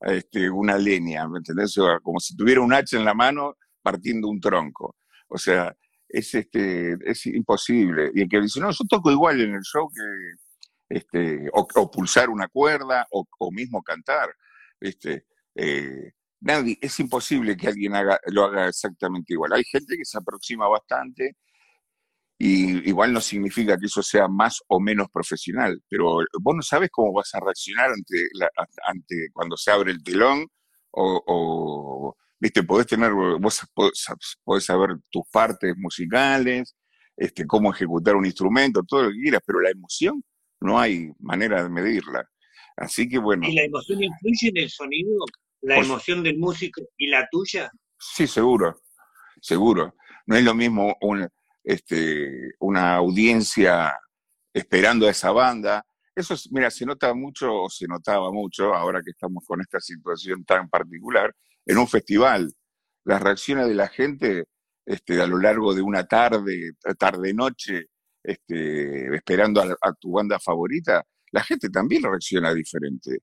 [0.00, 1.76] este, una leña, ¿me entendés?
[2.02, 4.96] como si tuviera un hacha en la mano partiendo un tronco.
[5.28, 5.72] O sea,
[6.08, 8.10] es, este, es imposible.
[8.12, 12.28] Y el que dice, no, yo toco igual en el show que, este, o, pulsar
[12.28, 14.34] una cuerda, o, mismo cantar.
[14.80, 19.52] Este, eh, nadie, es imposible que alguien haga, lo haga exactamente igual.
[19.52, 21.36] Hay gente que se aproxima bastante,
[22.38, 26.88] y igual no significa que eso sea más o menos profesional, pero vos no sabes
[26.90, 28.28] cómo vas a reaccionar ante,
[28.84, 30.46] ante cuando se abre el telón
[30.92, 36.76] o, viste, podés tener, vos podés, saber tus partes musicales,
[37.16, 40.22] este, cómo ejecutar un instrumento, todo lo que quieras, pero la emoción
[40.60, 42.28] no hay manera de medirla.
[42.76, 43.48] Así que bueno.
[43.48, 45.24] ¿Y la emoción influye en el sonido?
[45.62, 47.70] ¿La emoción del músico y la tuya?
[47.98, 48.80] Sí, seguro,
[49.40, 49.96] seguro.
[50.26, 51.28] No es lo mismo un,
[51.68, 53.94] este, una audiencia
[54.54, 55.84] esperando a esa banda.
[56.14, 60.44] Eso, mira, se nota mucho, o se notaba mucho, ahora que estamos con esta situación
[60.46, 61.34] tan particular,
[61.66, 62.50] en un festival.
[63.04, 64.44] Las reacciones de la gente
[64.86, 67.88] este, a lo largo de una tarde, tarde-noche,
[68.22, 73.18] este, esperando a, tu banda favorita, la gente también reacciona diferente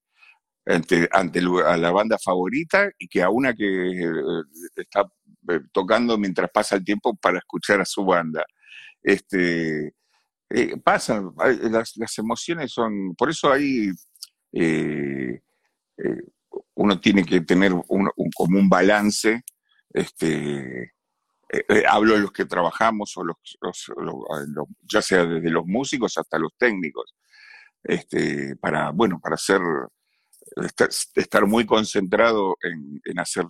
[0.68, 4.12] ante, ante a la banda favorita y que a una que eh,
[4.76, 5.04] está
[5.72, 8.46] tocando mientras pasa el tiempo para escuchar a su banda.
[9.02, 9.94] Este,
[10.50, 11.32] eh, pasan,
[11.72, 13.90] las, emociones son, por eso ahí
[14.52, 15.40] eh,
[16.76, 19.44] uno tiene que tener como un balance,
[19.92, 20.94] este,
[21.88, 23.38] hablo de los que trabajamos, o los,
[24.82, 27.14] ya sea desde los músicos hasta los técnicos,
[27.84, 29.62] este, para, bueno, para hacer
[31.16, 33.46] estar, muy concentrado en, en, hacer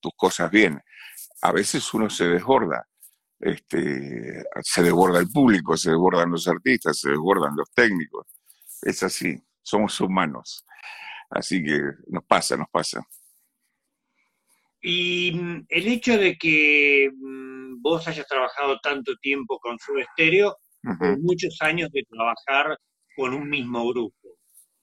[0.00, 0.80] tus cosas bien
[1.42, 2.86] a veces uno se desborda.
[3.38, 8.26] Este, se desborda el público, se desbordan los artistas, se desbordan los técnicos.
[8.82, 10.64] Es así, somos humanos.
[11.30, 13.06] Así que nos pasa, nos pasa.
[14.80, 20.56] Y mm, el hecho de que mm, vos hayas trabajado tanto tiempo con su estéreo,
[21.18, 22.78] muchos años de trabajar
[23.16, 24.38] con un mismo grupo,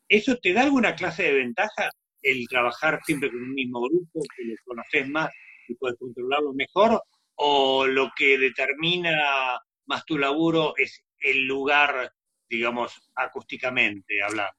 [0.10, 1.90] ¿eso te da alguna clase de ventaja
[2.22, 5.30] el trabajar siempre con un mismo grupo, que lo conoces más
[5.68, 7.02] y puedes controlarlo mejor,
[7.36, 12.12] o lo que determina más tu laburo es el lugar,
[12.50, 14.54] digamos, acústicamente hablando?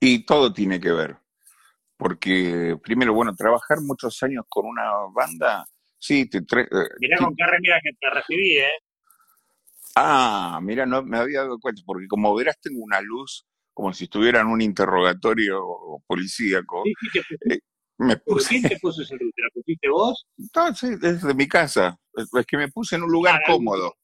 [0.00, 1.16] Y todo tiene que ver,
[1.96, 5.64] porque primero, bueno, trabajar muchos años con una banda,
[5.98, 6.38] sí, te...
[6.38, 6.66] Eh,
[6.98, 8.72] Mirá con qué remera que te recibí, ¿eh?
[9.96, 14.04] Ah, mira, no me había dado cuenta, porque como verás tengo una luz como si
[14.04, 15.60] estuviera en un interrogatorio
[16.06, 16.82] policíaco.
[16.84, 17.60] Sí, sí, pusiste- Eh,
[17.98, 19.32] me puse, ¿Quién te puso esa luz?
[19.34, 20.26] ¿Te la pusiste vos?
[20.54, 21.98] no, sí, desde mi casa.
[22.14, 23.94] Es que me puse en un lugar cómodo.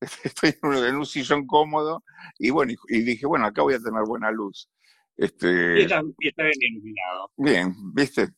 [0.24, 2.04] Estoy en un, en un sillón cómodo
[2.38, 4.68] y bueno, y, dije, bueno, acá voy a tener buena luz.
[5.16, 7.30] Y Este, está, y está bien iluminado.
[7.36, 8.28] bien, ¿viste?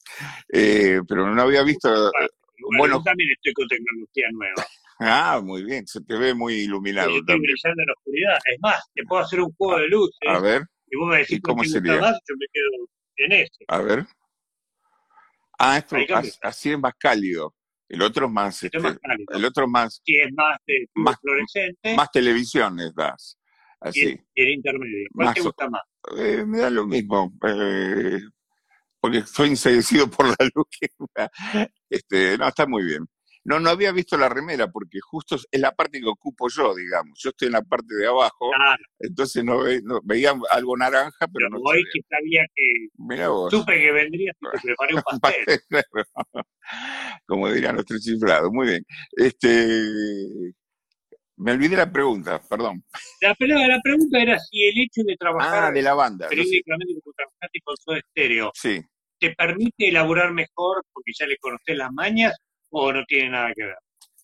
[0.53, 1.89] Eh, pero no había visto.
[1.91, 2.97] Bueno, Bueno.
[2.99, 4.55] yo también estoy con tecnología nueva.
[5.03, 7.55] Ah, muy bien, se te ve muy iluminado estoy también.
[7.55, 8.39] brillando en la oscuridad.
[8.53, 11.39] Es más, te puedo hacer un juego de luces A ver, y vos me decís
[11.39, 11.99] ¿y cómo sería?
[12.03, 12.87] más, yo me quedo
[13.17, 13.65] en ese.
[13.69, 14.07] a ver.
[15.63, 15.97] Ah, esto
[16.43, 17.55] así es más cálido.
[17.89, 19.27] El otro es más, este, cálido.
[19.35, 23.37] el otro más, Si es más tubo Más- fluorescente más televisiones das.
[23.85, 24.01] y, Así.
[24.03, 25.09] el, y el intermedio.
[25.13, 25.83] ¿Cuál Más te gusta más?
[26.17, 27.33] Eh, me da lo mismo.
[27.47, 28.21] eh,
[29.01, 30.89] porque estoy enseguecido por la luz que
[31.91, 33.07] este, no, está muy bien.
[33.51, 37.19] No, no había visto la remera porque justo es la parte que ocupo yo, digamos.
[37.21, 41.19] Yo estoy en la parte de abajo, Ah, entonces no, ve- no- veía algo naranja,
[41.21, 41.91] pero pero no hoy sabía.
[41.93, 42.65] que sabía que
[42.99, 43.51] Mirá vos.
[43.51, 45.61] supe que vendrías y te preparé un pastel.
[45.69, 46.45] Claro.
[47.27, 48.51] Como dirían los tres chiflados.
[48.53, 48.85] Muy bien.
[49.17, 50.53] Este,
[51.37, 52.85] me olvidé la pregunta, perdón.
[53.21, 53.35] La,
[53.67, 56.29] la pregunta era si el hecho de trabajar Ah, de la banda.
[56.29, 58.81] periódicamente como trabajaste con Soda Stereo, Sí.
[59.19, 62.37] ¿te permite elaborar mejor porque ya le conocés las mañas
[62.71, 63.77] o no tiene nada que ver?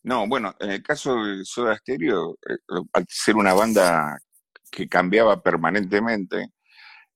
[0.02, 2.56] No, bueno, en el caso de Soda Stereo, eh,
[2.92, 4.16] al ser una banda
[4.70, 6.50] que cambiaba permanentemente,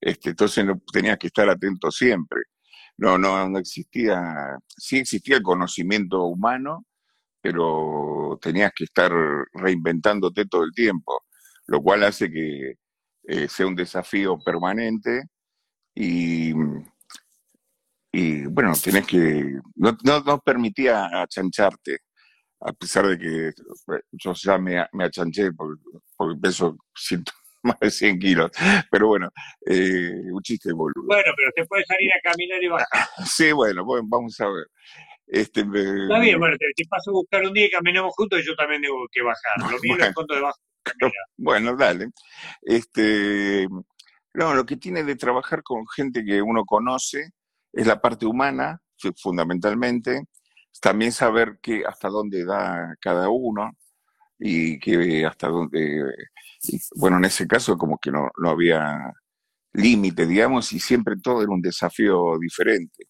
[0.00, 2.40] este, entonces no tenías que estar atento siempre.
[2.96, 4.20] No, no, no existía,
[4.68, 6.84] sí existía el conocimiento humano,
[7.40, 9.12] pero tenías que estar
[9.54, 11.24] reinventándote todo el tiempo,
[11.66, 12.74] lo cual hace que
[13.24, 15.22] eh, sea un desafío permanente
[15.94, 16.52] y,
[18.12, 19.44] y bueno, tenés que,
[19.77, 21.99] no, no, no permitía achancharte,
[22.61, 25.81] a pesar de que eh, yo ya me, me achanché porque,
[26.16, 28.51] porque peso ciento- más de 100 kilos,
[28.90, 29.29] pero bueno,
[29.66, 31.07] eh, un chiste boludo.
[31.07, 32.87] Bueno, pero te puedes salir a caminar y bajar.
[33.27, 34.66] Sí, bueno, bueno, vamos a ver.
[35.27, 38.40] Este, me- Está bien, bueno, te, te paso a buscar un día y caminamos juntos
[38.40, 39.59] y yo también tengo que bajar.
[39.70, 40.05] Lo mío Bueno.
[40.07, 40.59] es fondo de bajo.
[41.01, 42.09] Mira, Bueno, dale.
[42.62, 43.68] Este,
[44.35, 47.31] no, lo que tiene de trabajar con gente que uno conoce
[47.72, 50.24] es la parte humana, fu- fundamentalmente.
[50.80, 53.72] También saber que hasta dónde da cada uno
[54.38, 56.02] y que hasta dónde.
[56.96, 59.12] bueno, en ese caso, como que no, no había
[59.74, 63.06] límite, digamos, y siempre todo era un desafío diferente.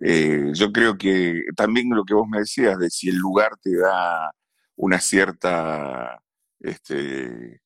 [0.00, 3.76] Eh, yo creo que también lo que vos me decías de si el lugar te
[3.76, 4.30] da
[4.76, 6.22] una cierta,
[6.60, 7.60] este,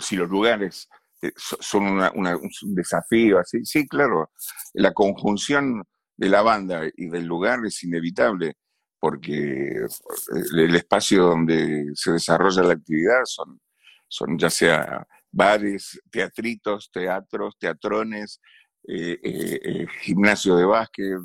[0.00, 0.88] si los lugares
[1.36, 4.30] son una- una- un desafío, así, sí, claro,
[4.74, 5.84] la conjunción
[6.16, 8.54] de la banda y del lugar es inevitable
[9.00, 13.60] porque el, el espacio donde se desarrolla la actividad son,
[14.08, 18.40] son ya sea bares, teatritos, teatros, teatrones,
[18.86, 21.18] eh, eh, eh, gimnasio de básquet,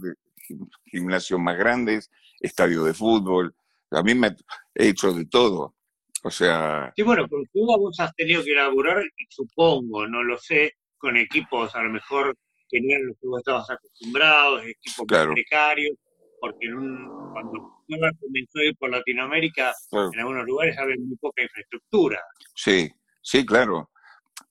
[0.85, 2.09] gimnasios más grandes,
[2.39, 3.53] estadio de fútbol.
[3.91, 4.35] A mí me
[4.75, 5.75] he hecho de todo.
[6.23, 10.73] O sea, Sí, bueno, con Cuba vos has tenido que elaborar, supongo, no lo sé,
[10.97, 12.35] con equipos a lo mejor
[12.69, 15.33] que no eran los que vos estabas acostumbrados, equipos Claro.
[15.33, 15.95] precarios,
[16.41, 21.15] porque en un- cuando comenzó a ir por Latinoamérica, claro, en algunos lugares había muy
[21.17, 22.19] poca infraestructura.
[22.55, 22.89] sí,
[23.21, 23.89] sí, claro.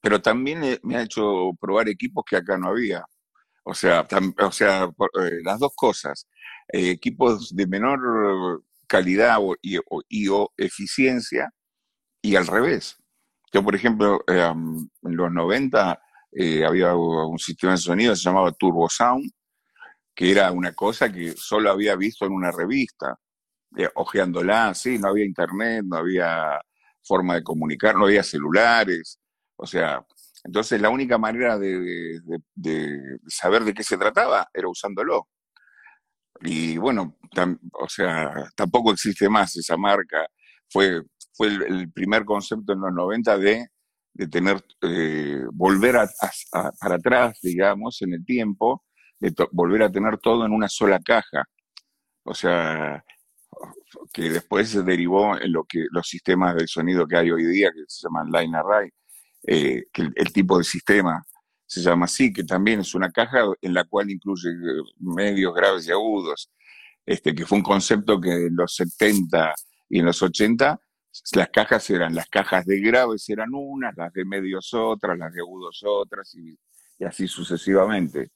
[0.01, 3.05] Pero también eh, me ha hecho probar equipos que acá no había.
[3.65, 6.27] O sea, tam- o sea, por- eh, las dos cosas.
[6.73, 11.51] Eh, equipos de menor calidad o- y, o, y o eficiencia
[12.29, 12.97] y al revés.
[13.53, 16.01] Yo, por ejemplo, eh, en los 90
[16.33, 19.31] eh, había un sistema de sonido que se llamaba Turbo Sound,
[20.15, 23.19] que era una cosa que solo había visto en una revista,
[23.77, 26.61] eh, hojeándola, sí, no había internet, no había
[27.03, 29.19] forma de comunicar, no había celulares,
[29.57, 30.05] o sea,
[30.45, 32.21] entonces la única manera de,
[33.27, 35.29] saber de qué se trataba era usándolo.
[36.41, 37.17] Y bueno,
[37.73, 40.27] o sea, tampoco existe más esa marca.
[40.71, 41.03] Fue,
[41.39, 43.69] fue el, primer concepto en los 90 de,
[44.13, 46.11] de tener, eh, volver a-
[46.81, 48.85] para atrás, digamos, en el tiempo,
[49.21, 51.45] de volver a tener todo en una sola caja.
[52.25, 53.05] O sea,
[54.13, 57.71] que después se derivó en lo que los sistemas de sonido que hay hoy día,
[57.73, 58.91] que se llaman Line Array,
[59.47, 61.25] eh, que el, el tipo de sistema
[61.67, 65.87] se llama así, que también es una caja en la cual incluye eh, medios, graves
[65.87, 66.51] y agudos,
[67.07, 69.55] este, que fue un concepto que en los 70
[69.89, 70.81] y en los 80
[71.33, 75.41] las cajas eran, las cajas de graves eran unas, las de medios otras, las de
[75.41, 76.57] agudos otras, y,
[77.05, 78.33] así sucesivamente.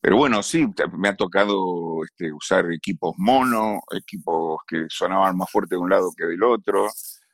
[0.00, 0.66] Pero bueno, sí,
[0.98, 6.10] me ha tocado este, usar equipos mono, equipos que sonaban más fuerte de un lado
[6.16, 6.88] que del otro,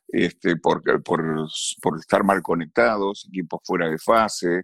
[0.07, 1.47] este, por, por,
[1.81, 4.63] por estar mal conectados, equipos fuera de fase,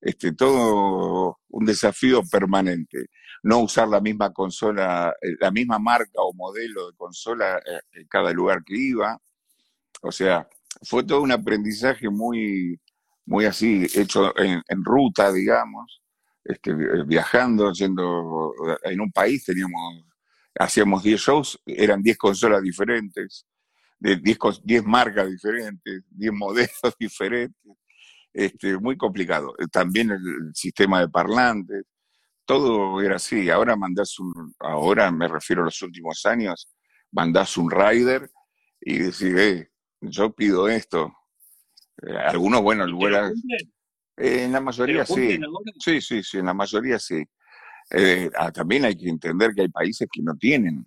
[0.00, 3.06] este, todo un desafío permanente.
[3.42, 8.06] No usar la misma consola, eh, la misma marca o modelo de consola eh, en
[8.06, 9.18] cada lugar que iba.
[10.02, 10.48] O sea,
[10.82, 12.80] fue todo un aprendizaje muy,
[13.26, 16.02] muy así, hecho en, ruta, digamos,
[16.44, 16.74] este,
[17.04, 18.52] viajando, yendo
[18.84, 20.04] en un país, teníamos,
[20.58, 23.46] hacíamos 10 shows, eran 10 consolas diferentes,
[23.98, 27.76] de 10, 10 marcas diferentes, 10 modelos diferentes
[28.32, 29.54] este, muy complicado.
[29.58, 31.84] Eh, también el, sistema de parlantes,
[32.44, 33.50] todo era así.
[33.50, 36.68] Ahora mandás un, ahora me refiero a los últimos años,
[37.12, 38.30] mandás un rider
[38.80, 39.70] y decís, eh,
[40.00, 41.12] yo pido esto.
[42.02, 42.94] Eh, algunos, bueno, el
[44.16, 45.38] en la mayoría sí.
[45.78, 47.24] Sí, sí, sí, en la mayoría sí.
[48.36, 50.86] Ah, también hay que entender que hay países que no tienen.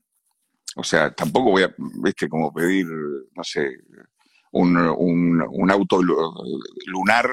[0.76, 3.80] O sea, tampoco voy a, viste, como pedir, no sé,
[4.54, 6.00] un, un, auto
[6.86, 7.30] lunar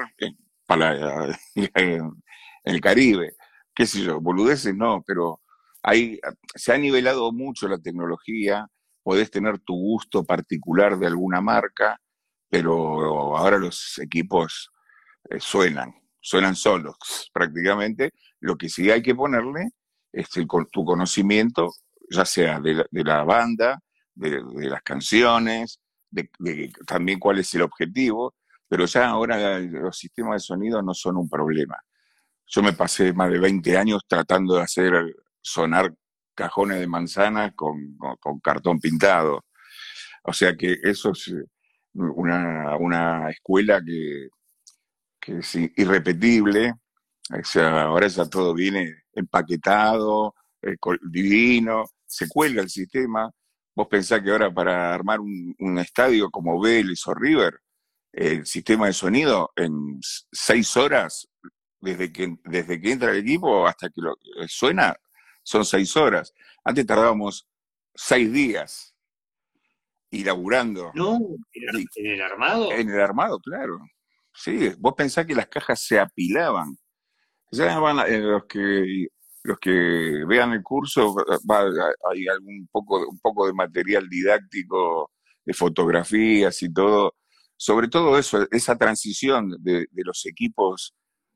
[0.65, 2.11] para en
[2.63, 3.35] el Caribe,
[3.81, 5.41] qué sé yo, boludeces no, pero
[5.81, 6.19] hay,
[6.53, 8.67] se ha nivelado mucho la tecnología,
[9.01, 11.99] podés tener tu gusto particular de alguna marca,
[12.47, 14.69] pero ahora los equipos
[15.31, 16.95] eh, suenan, suenan solos
[17.33, 18.11] prácticamente.
[18.39, 19.71] Lo que sí hay que ponerle
[20.11, 21.71] es el, tu conocimiento,
[22.07, 23.79] ya sea de la, banda,
[24.13, 25.79] de, las canciones,
[26.11, 26.29] de,
[26.85, 28.35] también cuál es el objetivo,
[28.67, 31.81] pero ya ahora los sistemas de sonido no son un problema.
[32.51, 34.93] Yo me pasé más de 20 años tratando de hacer
[35.41, 35.93] sonar
[36.35, 37.97] cajones de manzana con,
[38.43, 39.45] cartón pintado.
[40.23, 41.43] O sea que eso es eh,
[41.93, 44.27] una, escuela que,
[45.39, 46.73] es irrepetible.
[47.31, 50.75] O sea, ahora ya todo viene empaquetado, eh,
[51.09, 53.31] divino, se cuelga el sistema,
[53.73, 57.59] Vos pensás que ahora para armar un, estadio como Vélez o River,
[58.11, 59.99] el sistema de sonido en
[60.31, 61.27] seis horas,
[61.81, 64.95] desde que, desde que entra el equipo hasta que lo, eh, suena,
[65.43, 66.33] son seis horas.
[66.63, 67.47] Antes tardábamos
[67.93, 68.95] seis días
[70.09, 70.91] y laburando.
[70.93, 71.19] No,
[71.53, 72.71] ¿en el armado?
[72.71, 73.79] En el armado, claro.
[74.33, 76.77] Sí, vos pensás que las cajas se apilaban.
[77.51, 79.07] Ya van eh, los que
[79.43, 81.15] los que vean el curso,
[82.11, 85.11] hay algún poco, un poco de material didáctico,
[85.43, 87.15] de fotografías y todo,
[87.57, 90.93] sobre todo eso, esa transición de, los equipos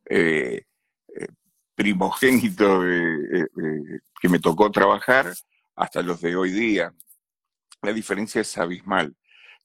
[0.09, 0.63] eh,
[1.07, 1.27] eh,
[1.75, 3.45] primogénitos eh,
[4.21, 5.33] que me tocó trabajar
[5.75, 6.93] hasta los de hoy día.
[7.81, 9.15] La diferencia es abismal.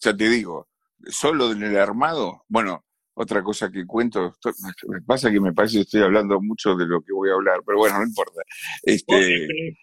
[0.00, 0.68] Ya te digo,
[1.08, 2.84] solo en el armado, bueno,
[3.14, 4.34] otra cosa que cuento,
[4.88, 7.60] me pasa que me parece que estoy hablando mucho de lo que voy a hablar,
[7.66, 8.40] pero bueno, no importa.
[8.82, 9.76] Este,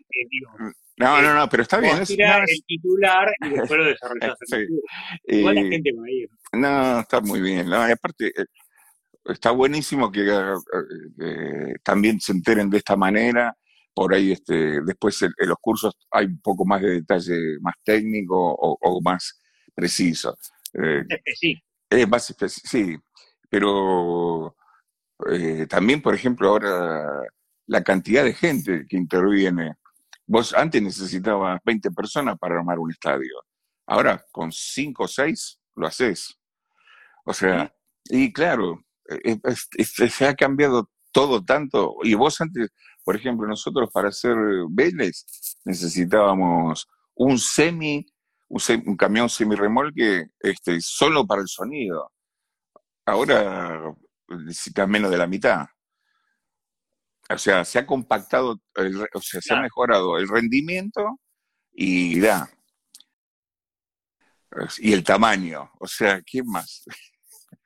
[0.97, 2.01] no, no, no, pero está bien.
[2.01, 4.37] Es, el titular y después lo desarrollas.
[5.27, 6.29] Igual la gente va a ir.
[6.53, 7.69] No, está muy bien.
[7.69, 8.45] No, y aparte, eh,
[9.27, 10.21] está buenísimo que
[11.19, 13.55] eh, también se enteren de esta manera.
[13.93, 18.35] Por ahí, este, después en, los cursos hay un poco más de detalle más técnico
[18.37, 19.39] o, más
[19.73, 20.37] preciso.
[20.73, 21.03] Eh,
[21.35, 21.55] sí.
[21.89, 22.97] Es más sí,
[23.49, 24.55] pero
[25.31, 27.23] eh, también, por ejemplo, ahora
[27.67, 29.75] la cantidad de gente que interviene.
[30.25, 33.33] Vos antes necesitabas 20 personas para armar un estadio.
[33.85, 36.37] Ahora, con 5 o 6 lo haces.
[37.25, 37.73] O sea,
[38.05, 39.39] y claro, eh,
[39.85, 41.95] se ha cambiado todo tanto.
[42.03, 42.69] Y vos antes,
[43.03, 44.35] por ejemplo, nosotros para hacer
[44.69, 45.25] Vélez
[45.65, 48.05] necesitábamos un semi,
[48.47, 52.11] un, un camión semi-remolque este, solo para el sonido.
[53.05, 53.95] Ahora
[54.27, 55.65] necesita menos de la mitad.
[57.29, 58.61] O sea, se ha compactado,
[59.13, 61.19] o sea, se ha mejorado el rendimiento
[61.71, 62.49] y da.
[64.79, 65.71] Y el tamaño.
[65.79, 66.85] O sea, ¿quién más?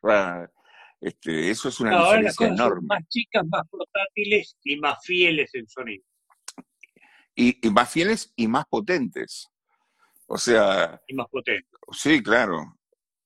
[1.02, 2.88] este, eso es una diferencia enorme.
[2.88, 6.04] más chicas, más portátiles y más fieles en sonido.
[7.34, 9.50] Y, y, más fieles y más potentes.
[10.28, 11.02] O sea.
[11.08, 11.80] Y más potentes.
[11.92, 12.78] Sí, claro.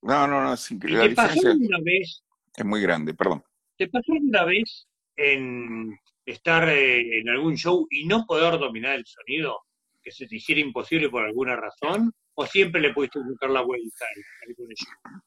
[0.02, 1.10] No, no, no, es increíble.
[1.10, 2.24] ¿Te pasó alguna vez?
[2.56, 3.44] Es muy grande, perdón.
[3.78, 9.06] ¿Te pasó alguna vez en estar eh, en algún show y no poder dominar el
[9.06, 9.60] sonido?
[10.02, 12.14] ¿Que se te hiciera imposible por alguna razón?
[12.36, 14.06] ¿O siempre le pudiste buscar la vuelta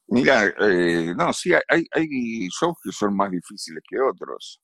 [0.07, 4.61] Mira, eh, no, sí, hay, hay shows que son más difíciles que otros.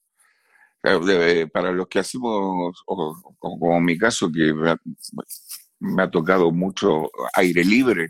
[1.51, 4.53] Para los que hacemos, como en mi caso, que
[5.79, 8.09] me ha tocado mucho aire libre,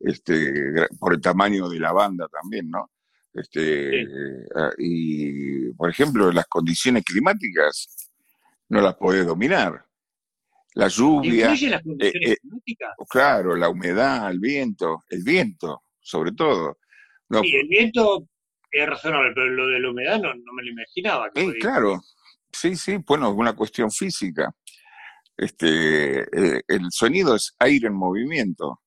[0.00, 2.90] este, por el tamaño de la banda también, ¿no?
[3.32, 4.04] Este,
[4.56, 8.10] ah, y, por ejemplo, las condiciones climáticas
[8.68, 9.84] no las podés dominar.
[10.74, 11.48] La lluvia.
[11.48, 12.94] las condiciones eh, eh, climáticas?
[13.08, 15.82] Claro, la humedad, el viento, el viento.
[16.00, 16.78] sobre todo.
[17.28, 18.26] No, sí, el viento
[18.70, 21.30] es razonable, pero lo de la humedad no, me lo imaginaba.
[21.34, 22.00] Sí, claro,
[22.52, 24.50] sí, sí, bueno, es una cuestión física.
[25.36, 28.80] Este, eh, el sonido es aire en movimiento,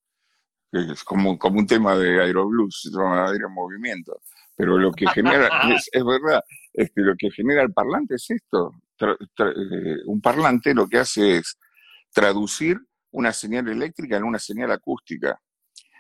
[0.72, 4.22] es como, como un tema de aeroblues, se llama aire en movimiento.
[4.56, 5.50] Pero lo que genera,
[5.92, 6.42] es, verdad,
[6.74, 8.72] es que lo que genera el parlante es esto.
[9.00, 11.58] Eh, un parlante lo que hace es
[12.14, 12.80] traducir
[13.12, 15.40] una señal eléctrica en una señal acústica.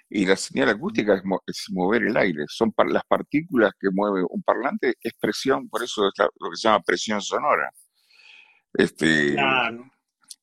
[0.09, 2.43] Y la señal acústica es, mover el aire.
[2.47, 6.67] Son las partículas que mueve un parlante, es presión, por eso es lo que se
[6.67, 7.71] llama presión sonora.
[8.73, 9.35] Este,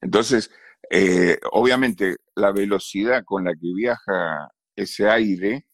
[0.00, 0.50] Entonces,
[0.90, 5.66] eh, obviamente, la velocidad con la que viaja ese aire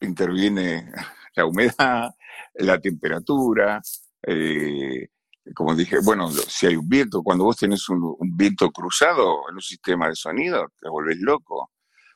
[0.00, 0.92] interviene
[1.36, 2.10] la humedad,
[2.54, 3.80] la temperatura,
[4.22, 5.08] eh,
[5.52, 9.60] como dije, bueno, si hay un viento, cuando vos tenés un, viento cruzado en un
[9.60, 11.70] sistema de sonido, te volvés loco,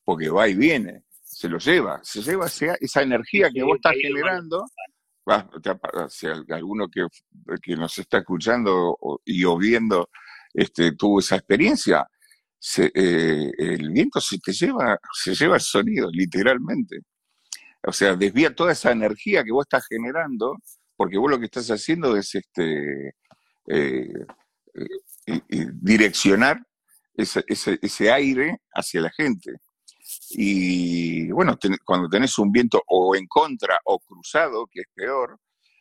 [0.05, 4.65] porque va y viene, se lo lleva, se lleva esa, energía que vos estás generando.
[6.09, 7.07] si alguno que,
[7.63, 10.09] que, nos está escuchando y o viendo
[10.55, 12.07] este, tuvo esa experiencia,
[12.79, 17.01] eh, el viento se te lleva, se lleva el sonido, literalmente.
[17.87, 20.57] O sea, desvía toda esa energía que vos estás generando,
[20.99, 23.15] porque vos lo que estás haciendo es este,
[23.69, 24.13] eh,
[25.27, 26.61] eh, direccionar
[27.15, 29.53] ese, ese, aire hacia la gente.
[30.31, 35.39] Y bueno, cuando tenés un viento o en contra o cruzado, que es peor,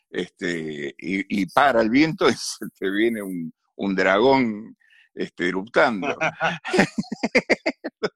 [0.08, 2.26] este, y, para el viento,
[2.78, 4.76] te viene un, un dragón
[5.14, 6.16] este, eruptando.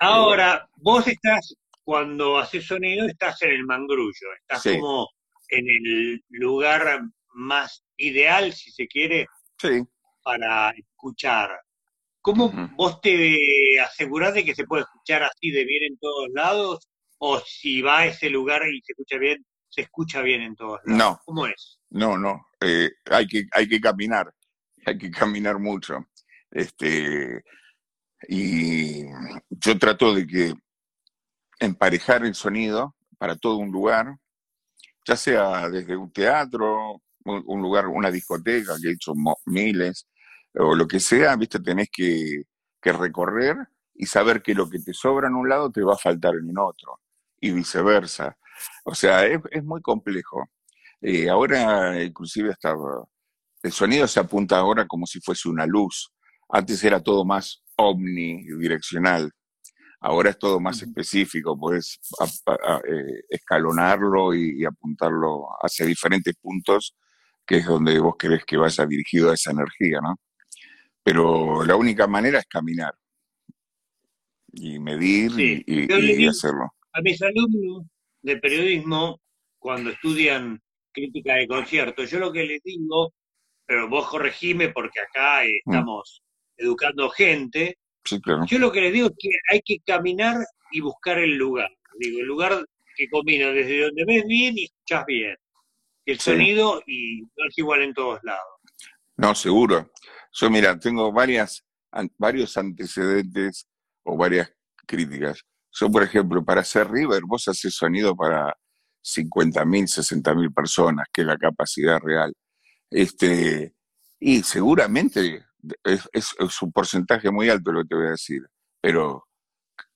[0.00, 1.54] Ahora, vos estás
[1.84, 5.08] cuando haces sonido estás en el mangrullo, estás como
[5.48, 7.02] en el lugar
[7.34, 9.26] más ideal, si se quiere,
[10.22, 11.50] para escuchar.
[12.20, 13.38] ¿Cómo vos te
[13.80, 16.88] asegurás de que se puede escuchar así de bien en todos lados?
[17.18, 20.80] ¿O si va a ese lugar y se escucha bien, se escucha bien en todos
[20.84, 20.98] lados?
[20.98, 21.20] No.
[21.26, 21.78] ¿Cómo es?
[21.90, 22.48] No, no.
[22.60, 24.32] Eh, hay, que, hay que caminar.
[24.86, 26.06] Hay que caminar mucho.
[26.50, 27.42] Este,
[28.28, 29.04] y
[29.50, 30.54] yo trato de que
[31.58, 34.16] emparejar el sonido para todo un lugar,
[35.04, 39.12] ya sea desde un teatro, un, lugar, una discoteca, que he hecho
[39.46, 40.06] miles,
[40.54, 42.42] o lo que sea, viste, tenés que,
[42.82, 43.56] recorrer
[43.94, 46.58] y saber que lo que te sobra en un lado te va a faltar en
[46.58, 47.00] otro,
[47.40, 48.36] y viceversa.
[48.84, 50.44] O sea, es, muy complejo.
[51.00, 52.74] Eh, ahora, inclusive, hasta
[53.62, 56.12] el sonido se apunta ahora como si fuese una luz.
[56.50, 59.32] Antes era todo más omnidireccional.
[60.06, 66.94] Ahora es todo más específico, puedes eh, escalonarlo y, apuntarlo hacia diferentes puntos,
[67.46, 70.16] que es donde vos querés que vaya dirigido a esa energía, ¿no?
[71.02, 72.94] Pero la única manera es caminar
[74.52, 76.74] y medir y, hacerlo.
[76.92, 77.86] A mis alumnos
[78.20, 79.22] de periodismo,
[79.58, 80.60] cuando estudian
[80.92, 83.14] crítica de conciertos, yo lo que les digo,
[83.64, 85.48] pero vos corregime porque acá mm.
[85.64, 86.22] estamos
[86.58, 87.78] educando gente,
[88.46, 90.36] yo lo que les digo es que hay que caminar
[90.70, 91.70] y buscar el lugar.
[91.98, 92.64] Digo, el lugar
[92.96, 95.36] que combina desde donde ves bien y escuchas bien.
[96.06, 98.44] El sonido y no es igual en todos lados.
[99.16, 99.90] No, seguro.
[100.32, 101.64] Yo, mira, tengo varias,
[102.18, 103.68] varios antecedentes
[104.02, 104.52] o varias
[104.86, 105.42] críticas.
[105.72, 108.54] Yo, por ejemplo, para hacer River, vos haces sonido para
[109.02, 112.34] 50.000, 60.000 personas, que es la capacidad real.
[112.90, 113.74] Este,
[114.20, 115.44] y seguramente
[115.84, 118.42] es, un porcentaje muy alto lo que te voy a decir,
[118.80, 119.26] pero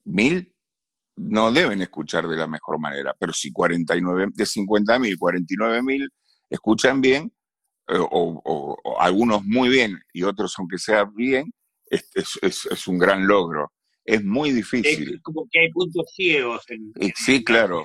[0.05, 0.55] mil
[1.17, 6.09] no deben escuchar de la mejor manera, pero si 49, de 50 mil, 49 mil
[6.49, 7.33] escuchan bien,
[7.89, 11.53] eh, o, algunos muy bien y otros aunque sea bien,
[11.91, 13.73] es, es, un gran logro.
[14.05, 15.15] Es muy difícil.
[15.15, 16.65] Es como que hay puntos ciegos.
[16.69, 17.83] En, sí, claro.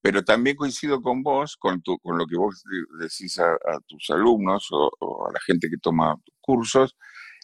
[0.00, 2.62] Pero también coincido con vos, con, tu, con lo que vos
[3.00, 3.56] decís a,
[3.86, 6.96] tus alumnos o, a la gente que toma cursos,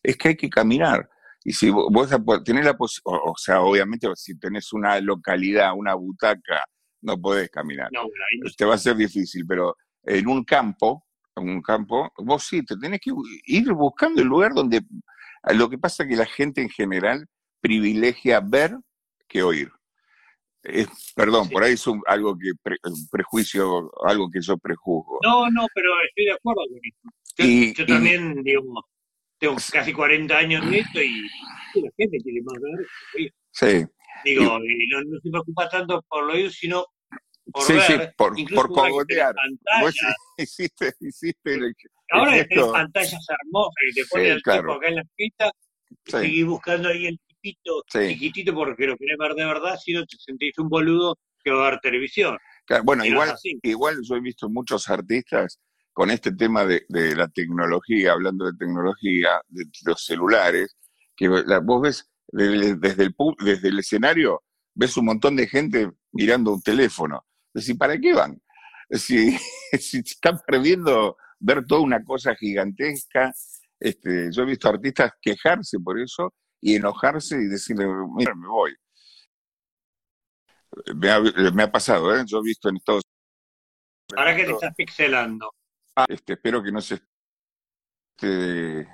[0.02, 1.08] es que hay que caminar.
[1.44, 2.10] Y si vos
[2.44, 6.64] tenés la posibilidad, o, sea, obviamente si tenés una localidad, una butaca,
[7.02, 7.88] no podés caminar.
[7.92, 8.02] No,
[8.56, 12.76] Te va a ser difícil, pero en un campo, en un campo, vos sí, te
[12.76, 13.12] tenés que
[13.46, 14.82] ir buscando el lugar donde...
[15.54, 17.26] Lo que pasa es que la gente en general
[17.60, 18.76] privilegia ver
[19.26, 19.70] que oír.
[21.14, 22.50] perdón, por ahí es algo que
[22.84, 25.20] un prejuicio, algo que yo prejuzgo.
[25.22, 27.74] No, no, pero estoy de acuerdo con eso.
[27.78, 28.84] Yo, también, digo,
[29.40, 31.22] tengo casi 40 años en esto y
[31.80, 33.32] la gente quiere más ver.
[33.52, 33.86] Sí.
[34.24, 36.84] Digo, no, no, se preocupa tanto por lo oído, sino
[37.50, 37.86] por sí, ver.
[37.86, 39.34] Sí, por, por cogotear.
[39.80, 39.94] Vos
[40.36, 41.74] hiciste, hiciste el,
[42.12, 44.60] Ahora el tenés pantallas hermosas y te pones el claro.
[44.60, 45.52] tipo acá en la fiesta
[45.88, 50.04] y seguís buscando ahí el tipito chiquitito porque lo querés ver de verdad, si no
[50.04, 52.36] te sentís un boludo que va a ver televisión.
[52.84, 55.58] bueno, igual, igual yo he visto muchos artistas
[56.00, 60.74] con este tema de, la tecnología, hablando de tecnología, de los celulares,
[61.14, 64.42] que vos ves desde el, desde el escenario,
[64.74, 67.26] ves un montón de gente mirando un teléfono.
[67.52, 68.40] Decir, ¿para qué van?
[68.88, 69.36] Si,
[69.78, 73.30] si están perdiendo ver toda una cosa gigantesca.
[73.78, 76.32] Este, yo he visto artistas quejarse por eso
[76.62, 77.84] y enojarse y decirle,
[78.16, 78.74] mira, me voy.
[80.96, 82.24] Me ha, pasado, ¿eh?
[82.26, 84.16] Yo he visto en Estados Unidos.
[84.16, 85.59] ¿Para qué te estás pixelando?
[85.96, 87.00] Ah, este, espero que no se
[88.16, 88.88] esté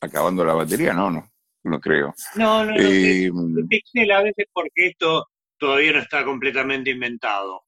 [0.00, 1.32] acabando la batería, no, no,
[1.64, 2.14] no creo.
[2.36, 2.76] No, no, no.
[2.78, 3.30] Eh,
[3.68, 7.62] pixela a veces porque esto todavía no está completamente inventado.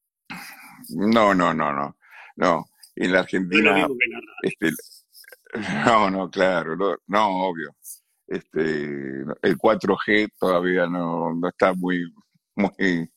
[0.89, 1.97] No, no, no, no.
[2.35, 3.87] No, en la Argentina.
[4.43, 4.71] Este,
[5.85, 6.75] no, no, claro,
[7.07, 7.75] no, obvio.
[8.27, 12.13] Este, el 4G todavía no, no está muy,
[12.55, 13.09] muy,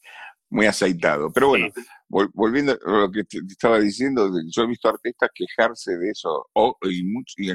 [0.49, 1.31] muy aceitado.
[1.33, 1.69] Pero bueno,
[2.11, 6.77] volviendo a lo que te, estaba diciendo, yo he visto artistas quejarse de eso, o,
[6.83, 7.51] y, mucho, y,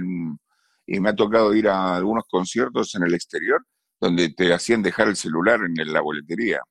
[0.88, 3.62] y me ha tocado ir a algunos conciertos en el exterior
[4.00, 6.62] donde te hacían dejar el celular en la boletería.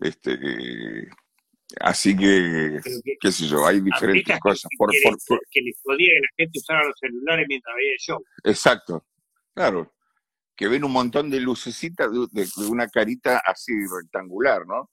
[0.00, 1.08] Este,
[1.80, 2.80] Así que,
[3.20, 4.70] qué sé yo, hay diferentes cosas.
[4.78, 8.24] por, que, porque les podía que la gente usara los celulares mientras veía el show.
[8.44, 9.06] Exacto,
[9.54, 9.92] claro.
[10.56, 14.90] Que ven un montón de lucecitas de, una carita así rectangular, ¿no?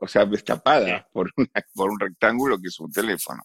[0.00, 1.32] O sea, destapada por,
[1.74, 3.42] por un rectángulo que es un teléfono.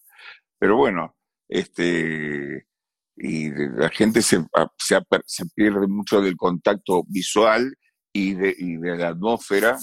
[0.58, 1.16] Pero bueno,
[1.47, 2.68] este
[3.16, 4.43] y la gente se,
[4.78, 7.76] se, se pierde mucho del contacto visual
[8.12, 9.78] y de, y de la atmósfera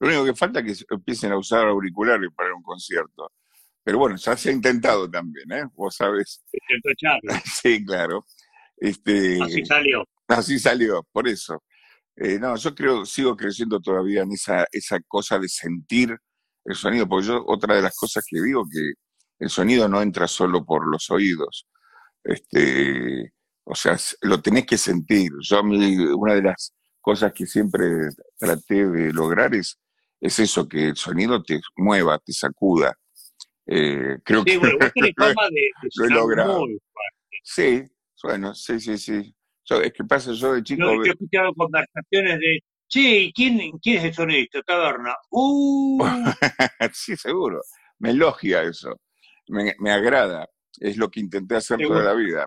[0.00, 3.32] lo único que falta es que empiecen a usar auriculares para un concierto.
[3.82, 5.64] Pero bueno, ya se ha intentado también, ¿eh?
[5.74, 6.42] Vos sabés.
[7.62, 8.26] sí, claro.
[8.76, 10.04] Este, así salió.
[10.28, 11.62] Así salió, por eso.
[12.16, 16.16] Eh, no, yo creo, sigo creciendo todavía en esa, esa cosa de sentir
[16.64, 18.92] el sonido, porque yo otra de las cosas que digo que
[19.40, 21.66] el sonido no entra solo por los oídos.
[22.22, 23.32] Este,
[23.64, 25.30] o sea, lo tenés que sentir.
[25.40, 27.86] Yo una de las cosas que siempre
[28.38, 29.78] traté de lograr es
[30.24, 32.96] es eso, que el sonido te mueva, te sacuda.
[33.66, 36.66] Eh, creo sí, que bueno, vos tenés fama de, lo he logrado.
[37.42, 37.82] sí,
[38.22, 39.36] bueno, sí, sí, sí.
[39.68, 40.82] Es que pasa yo de chico.
[40.82, 44.62] Yo he escuchado conversaciones de, che, ¿quién, quién es el sonidista?
[44.62, 45.14] Taberna.
[45.30, 46.04] ¡Uh!
[46.92, 47.60] sí, seguro.
[47.98, 49.00] Me elogia eso.
[49.48, 50.48] Me, me, agrada.
[50.78, 52.46] Es lo que intenté hacer toda la vida.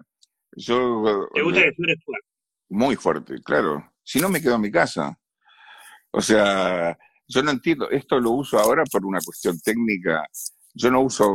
[0.55, 2.27] Yo, ¿Te gusta que fuerte?
[2.69, 3.93] Muy fuerte, claro.
[4.03, 5.17] Si no, me quedo en mi casa.
[6.11, 6.97] O sea,
[7.27, 10.25] yo no entiendo, esto lo uso ahora por una cuestión técnica.
[10.73, 11.25] Yo no uso